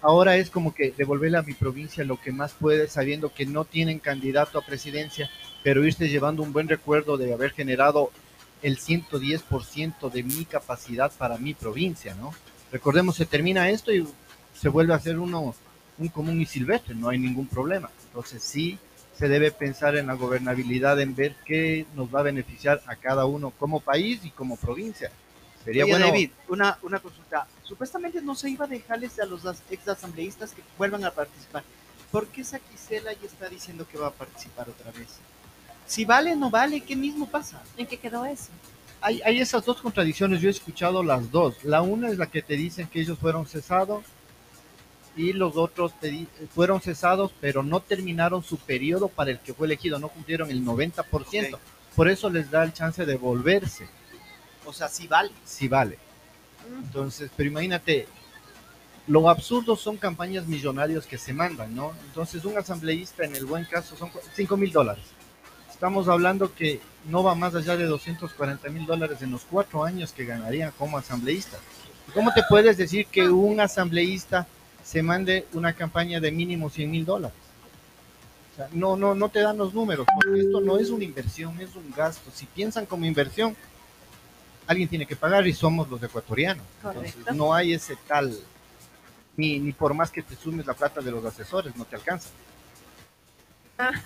[0.00, 3.64] Ahora es como que devolverle a mi provincia lo que más puede, sabiendo que no
[3.64, 5.30] tienen candidato a presidencia,
[5.62, 8.10] pero irse llevando un buen recuerdo de haber generado
[8.62, 12.32] el 110% de mi capacidad para mi provincia, ¿no?
[12.72, 14.06] Recordemos, se termina esto y
[14.54, 15.54] se vuelve a hacer uno
[15.98, 17.90] un común y silvestre, no hay ningún problema.
[18.06, 18.78] Entonces sí
[19.18, 23.26] se debe pensar en la gobernabilidad, en ver qué nos va a beneficiar a cada
[23.26, 25.10] uno como país y como provincia.
[25.64, 26.06] Sería Oye, bueno.
[26.06, 27.48] David, una, una consulta.
[27.64, 31.64] Supuestamente no se iba a dejarles a los ex asambleístas que vuelvan a participar.
[32.12, 35.16] ¿Por qué Saquicela ya está diciendo que va a participar otra vez?
[35.84, 37.60] Si vale o no vale, ¿qué mismo pasa?
[37.76, 38.50] ¿En qué quedó eso?
[39.00, 41.64] Hay, hay esas dos contradicciones, yo he escuchado las dos.
[41.64, 44.04] La una es la que te dicen que ellos fueron cesados
[45.18, 45.92] y los otros
[46.54, 50.64] fueron cesados, pero no terminaron su periodo para el que fue elegido, no cumplieron el
[50.64, 51.54] 90%.
[51.54, 51.60] Ok.
[51.96, 53.88] Por eso les da el chance de volverse,
[54.64, 55.32] O sea, si vale.
[55.44, 55.98] si vale.
[56.84, 58.06] Entonces, pero imagínate,
[59.08, 61.92] lo absurdo son campañas millonarias que se mandan, ¿no?
[62.06, 65.04] Entonces, un asambleísta en el buen caso son 5 mil dólares.
[65.68, 70.12] Estamos hablando que no va más allá de 240 mil dólares en los cuatro años
[70.12, 71.58] que ganarían como asambleísta.
[72.14, 74.46] ¿Cómo te puedes decir que un asambleísta
[74.88, 77.36] se mande una campaña de mínimo 100 mil dólares?
[78.52, 81.60] O sea, no, no, no te dan los números, porque esto no es una inversión,
[81.60, 82.30] es un gasto.
[82.34, 83.54] Si piensan como inversión,
[84.66, 86.64] alguien tiene que pagar y somos los ecuatorianos.
[86.82, 88.34] Entonces, no hay ese tal,
[89.36, 92.30] ni, ni por más que te sumes la plata de los asesores, no te alcanza.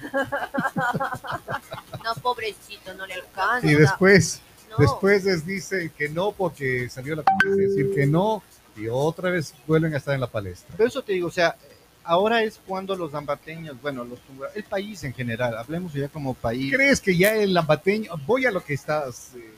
[2.04, 3.66] No, pobrecito, no le alcanza.
[3.66, 4.76] Y después, No.
[4.78, 8.42] después les dicen que no porque salió la de decir que no
[8.76, 10.74] y otra vez vuelven a estar en la palestra.
[10.76, 11.56] Pero eso te digo, o sea,
[12.04, 14.18] ahora es cuando los ambateños, bueno, los
[14.54, 16.72] el país en general, hablemos ya como país.
[16.74, 19.52] ¿Crees que ya el lambateño, voy a lo que estás, eh,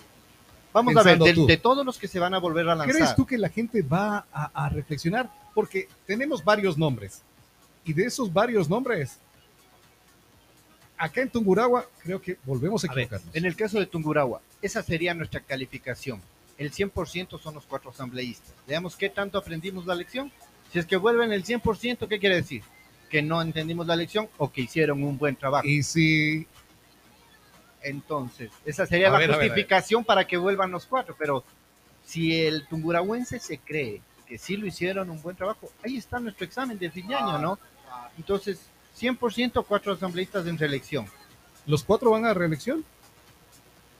[0.72, 2.96] Vamos a ver, de, todos los que se van a volver a lanzar.
[2.96, 5.30] ¿crees tú que la gente va a, a reflexionar?
[5.54, 7.22] Porque tenemos varios nombres
[7.84, 9.18] y de esos varios nombres,
[10.96, 13.36] acá en Tunguragua creo que volvemos a A ver, equivocarnos.
[13.36, 16.20] en el caso de Tungurahua, esa sería nuestra calificación.
[16.58, 18.52] El 100% son los cuatro asambleístas.
[18.66, 20.30] Veamos qué tanto aprendimos la lección.
[20.72, 22.62] Si es que vuelven el 100%, ¿qué quiere decir?
[23.10, 25.66] Que no entendimos la lección o que hicieron un buen trabajo.
[25.66, 26.46] Y si
[27.82, 29.48] Entonces, esa sería A la ver, a ver, a ver.
[29.50, 31.14] justificación para que vuelvan los cuatro.
[31.18, 31.44] Pero
[32.04, 36.44] si el tungurahuense se cree que sí lo hicieron un buen trabajo, ahí está nuestro
[36.46, 37.58] examen de fin de año, ¿no?
[38.16, 38.60] Entonces,
[38.98, 41.06] 100% cuatro asambleístas en reelección.
[41.66, 42.84] los cuatro van a reelección,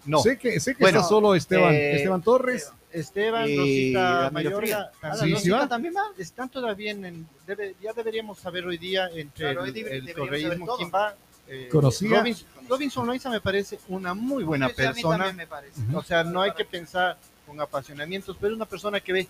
[0.06, 0.18] No.
[0.20, 2.70] sé que, sé que Bueno, está solo Esteban, eh, Esteban Torres.
[2.92, 5.68] Esteban, Rosita Mayorga, Ah, Sí, Rosita sí va.
[5.68, 6.02] también va.
[6.18, 10.90] están todavía en, debe- ya deberíamos saber hoy día entre Claro, el, el correísmo quién
[10.94, 11.14] va.
[11.48, 12.18] eh, Conocía.
[12.18, 15.16] Robinson, Robinson Loaiza me parece una muy buena Sí, sí, a mí persona.
[15.18, 15.80] también me parece.
[15.94, 19.28] O sea, no hay que pensar con apasionamientos, pero una persona que ve,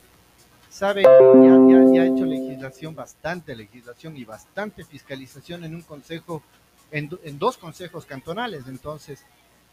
[0.71, 6.43] sabe, ya, ya, ya ha hecho legislación, bastante legislación y bastante fiscalización en un consejo,
[6.91, 8.65] en, en dos consejos cantonales.
[8.69, 9.25] Entonces,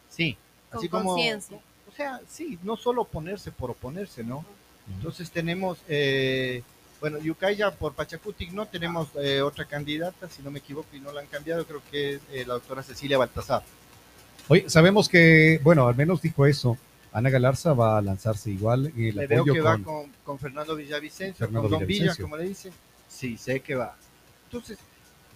[0.10, 0.38] sí,
[0.72, 1.60] Con así como, conciencia.
[1.92, 4.46] o sea, sí, no solo oponerse por oponerse, ¿no?
[4.96, 6.64] Entonces tenemos, eh,
[7.00, 11.12] bueno, Yucaya por Pachacutic no tenemos eh, otra candidata, si no me equivoco y no
[11.12, 13.64] la han cambiado, creo que es eh, la doctora Cecilia Baltasar.
[14.48, 16.78] Oye, sabemos que, bueno, al menos dijo eso.
[17.14, 20.40] Ana Galarza va a lanzarse igual en el Le veo que va con, con, con
[20.40, 22.72] Fernando Villavicencio, Fernando con Don Villa, como le dice.
[23.10, 23.96] Sí, sé que va.
[24.46, 24.78] Entonces,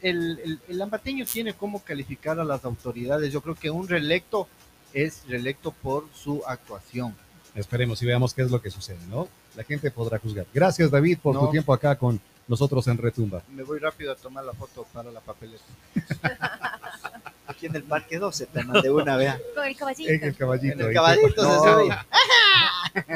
[0.02, 3.32] el, el, el lambateño tiene cómo calificar a las autoridades.
[3.32, 4.48] Yo creo que un reelecto
[4.96, 7.16] es reelecto por su actuación.
[7.54, 9.28] Esperemos y veamos qué es lo que sucede, ¿no?
[9.56, 10.46] La gente podrá juzgar.
[10.54, 13.44] Gracias, David, por tu tiempo acá con nosotros en Retumba.
[13.54, 15.64] Me voy rápido a tomar la foto para la papeleta.
[17.48, 19.40] Aquí en el Parque 12 te mandé una, vea.
[19.56, 20.12] Con el caballito.
[20.12, 20.74] En el caballito.
[20.74, 21.64] En el caballito No.
[21.64, 21.96] se sube.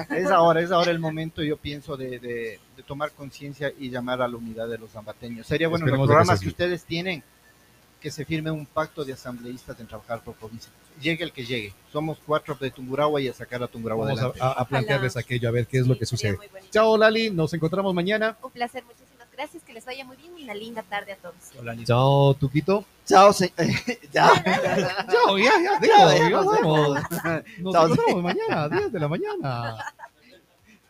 [0.09, 4.21] Es ahora, es ahora el momento, yo pienso, de, de- de tomar conciencia y llamar
[4.21, 5.47] a la unidad de los zambateños.
[5.47, 7.23] Sería bueno en los Esperemos que programas que ustedes tienen
[8.01, 10.71] que se firme un pacto de asambleístas en trabajar por provincia.
[11.01, 11.73] Llegue el que llegue.
[11.91, 14.41] Somos cuatro de Tungurahua y a sacar a Tungurahua Vamos adelante.
[14.41, 16.37] a, a- a plantearles aquello, a ver qué es lo que sucede.
[16.71, 17.29] Chao, Lali.
[17.29, 18.37] Nos encontramos mañana.
[18.43, 19.63] Un placer, muchísimas gracias.
[19.63, 21.35] Que les vaya muy bien y una linda tarde a todos.
[21.85, 22.83] Chao, Tuquito.
[23.05, 23.53] Chao, se-
[24.13, 24.29] ya.
[25.09, 26.89] Chao, ya, ya, Ya, digo, ya, ya nos vamos.
[27.59, 29.75] Nos Chao, encontramos mañana, 10 de la mañana.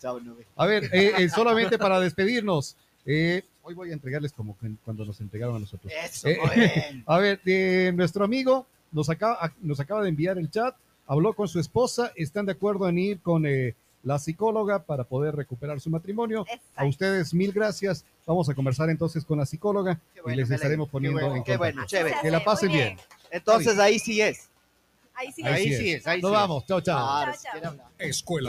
[0.02, 0.46] Chao, nube.
[0.56, 2.76] A ver, eh, eh, solamente para despedirnos.
[3.06, 5.92] eh, hoy voy a entregarles como cuando nos entregaron a nosotros.
[6.04, 7.04] Eso, Eh.
[7.06, 10.76] A ver, eh, nuestro amigo nos acaba, nos acaba de enviar el chat,
[11.08, 15.36] habló con su esposa, están de acuerdo en ir con eh, la psicóloga para poder
[15.36, 16.46] recuperar su matrimonio.
[16.76, 18.06] A ustedes mil gracias.
[18.26, 21.58] Vamos a conversar entonces con la psicóloga y les estaremos poniendo Qué bueno, en qué
[21.58, 21.76] contacto.
[21.76, 22.16] bueno, chévere.
[22.22, 22.96] Que la pasen bien.
[22.96, 23.00] bien.
[23.32, 24.48] Entonces ahí sí es.
[25.16, 25.44] Ahí sí.
[25.44, 26.00] Ahí Ahí sí es.
[26.02, 26.40] es, ahí Nos sí es.
[26.42, 26.66] vamos.
[26.66, 27.26] Chao, chao.
[27.60, 27.78] Claro.
[27.98, 28.48] Escuela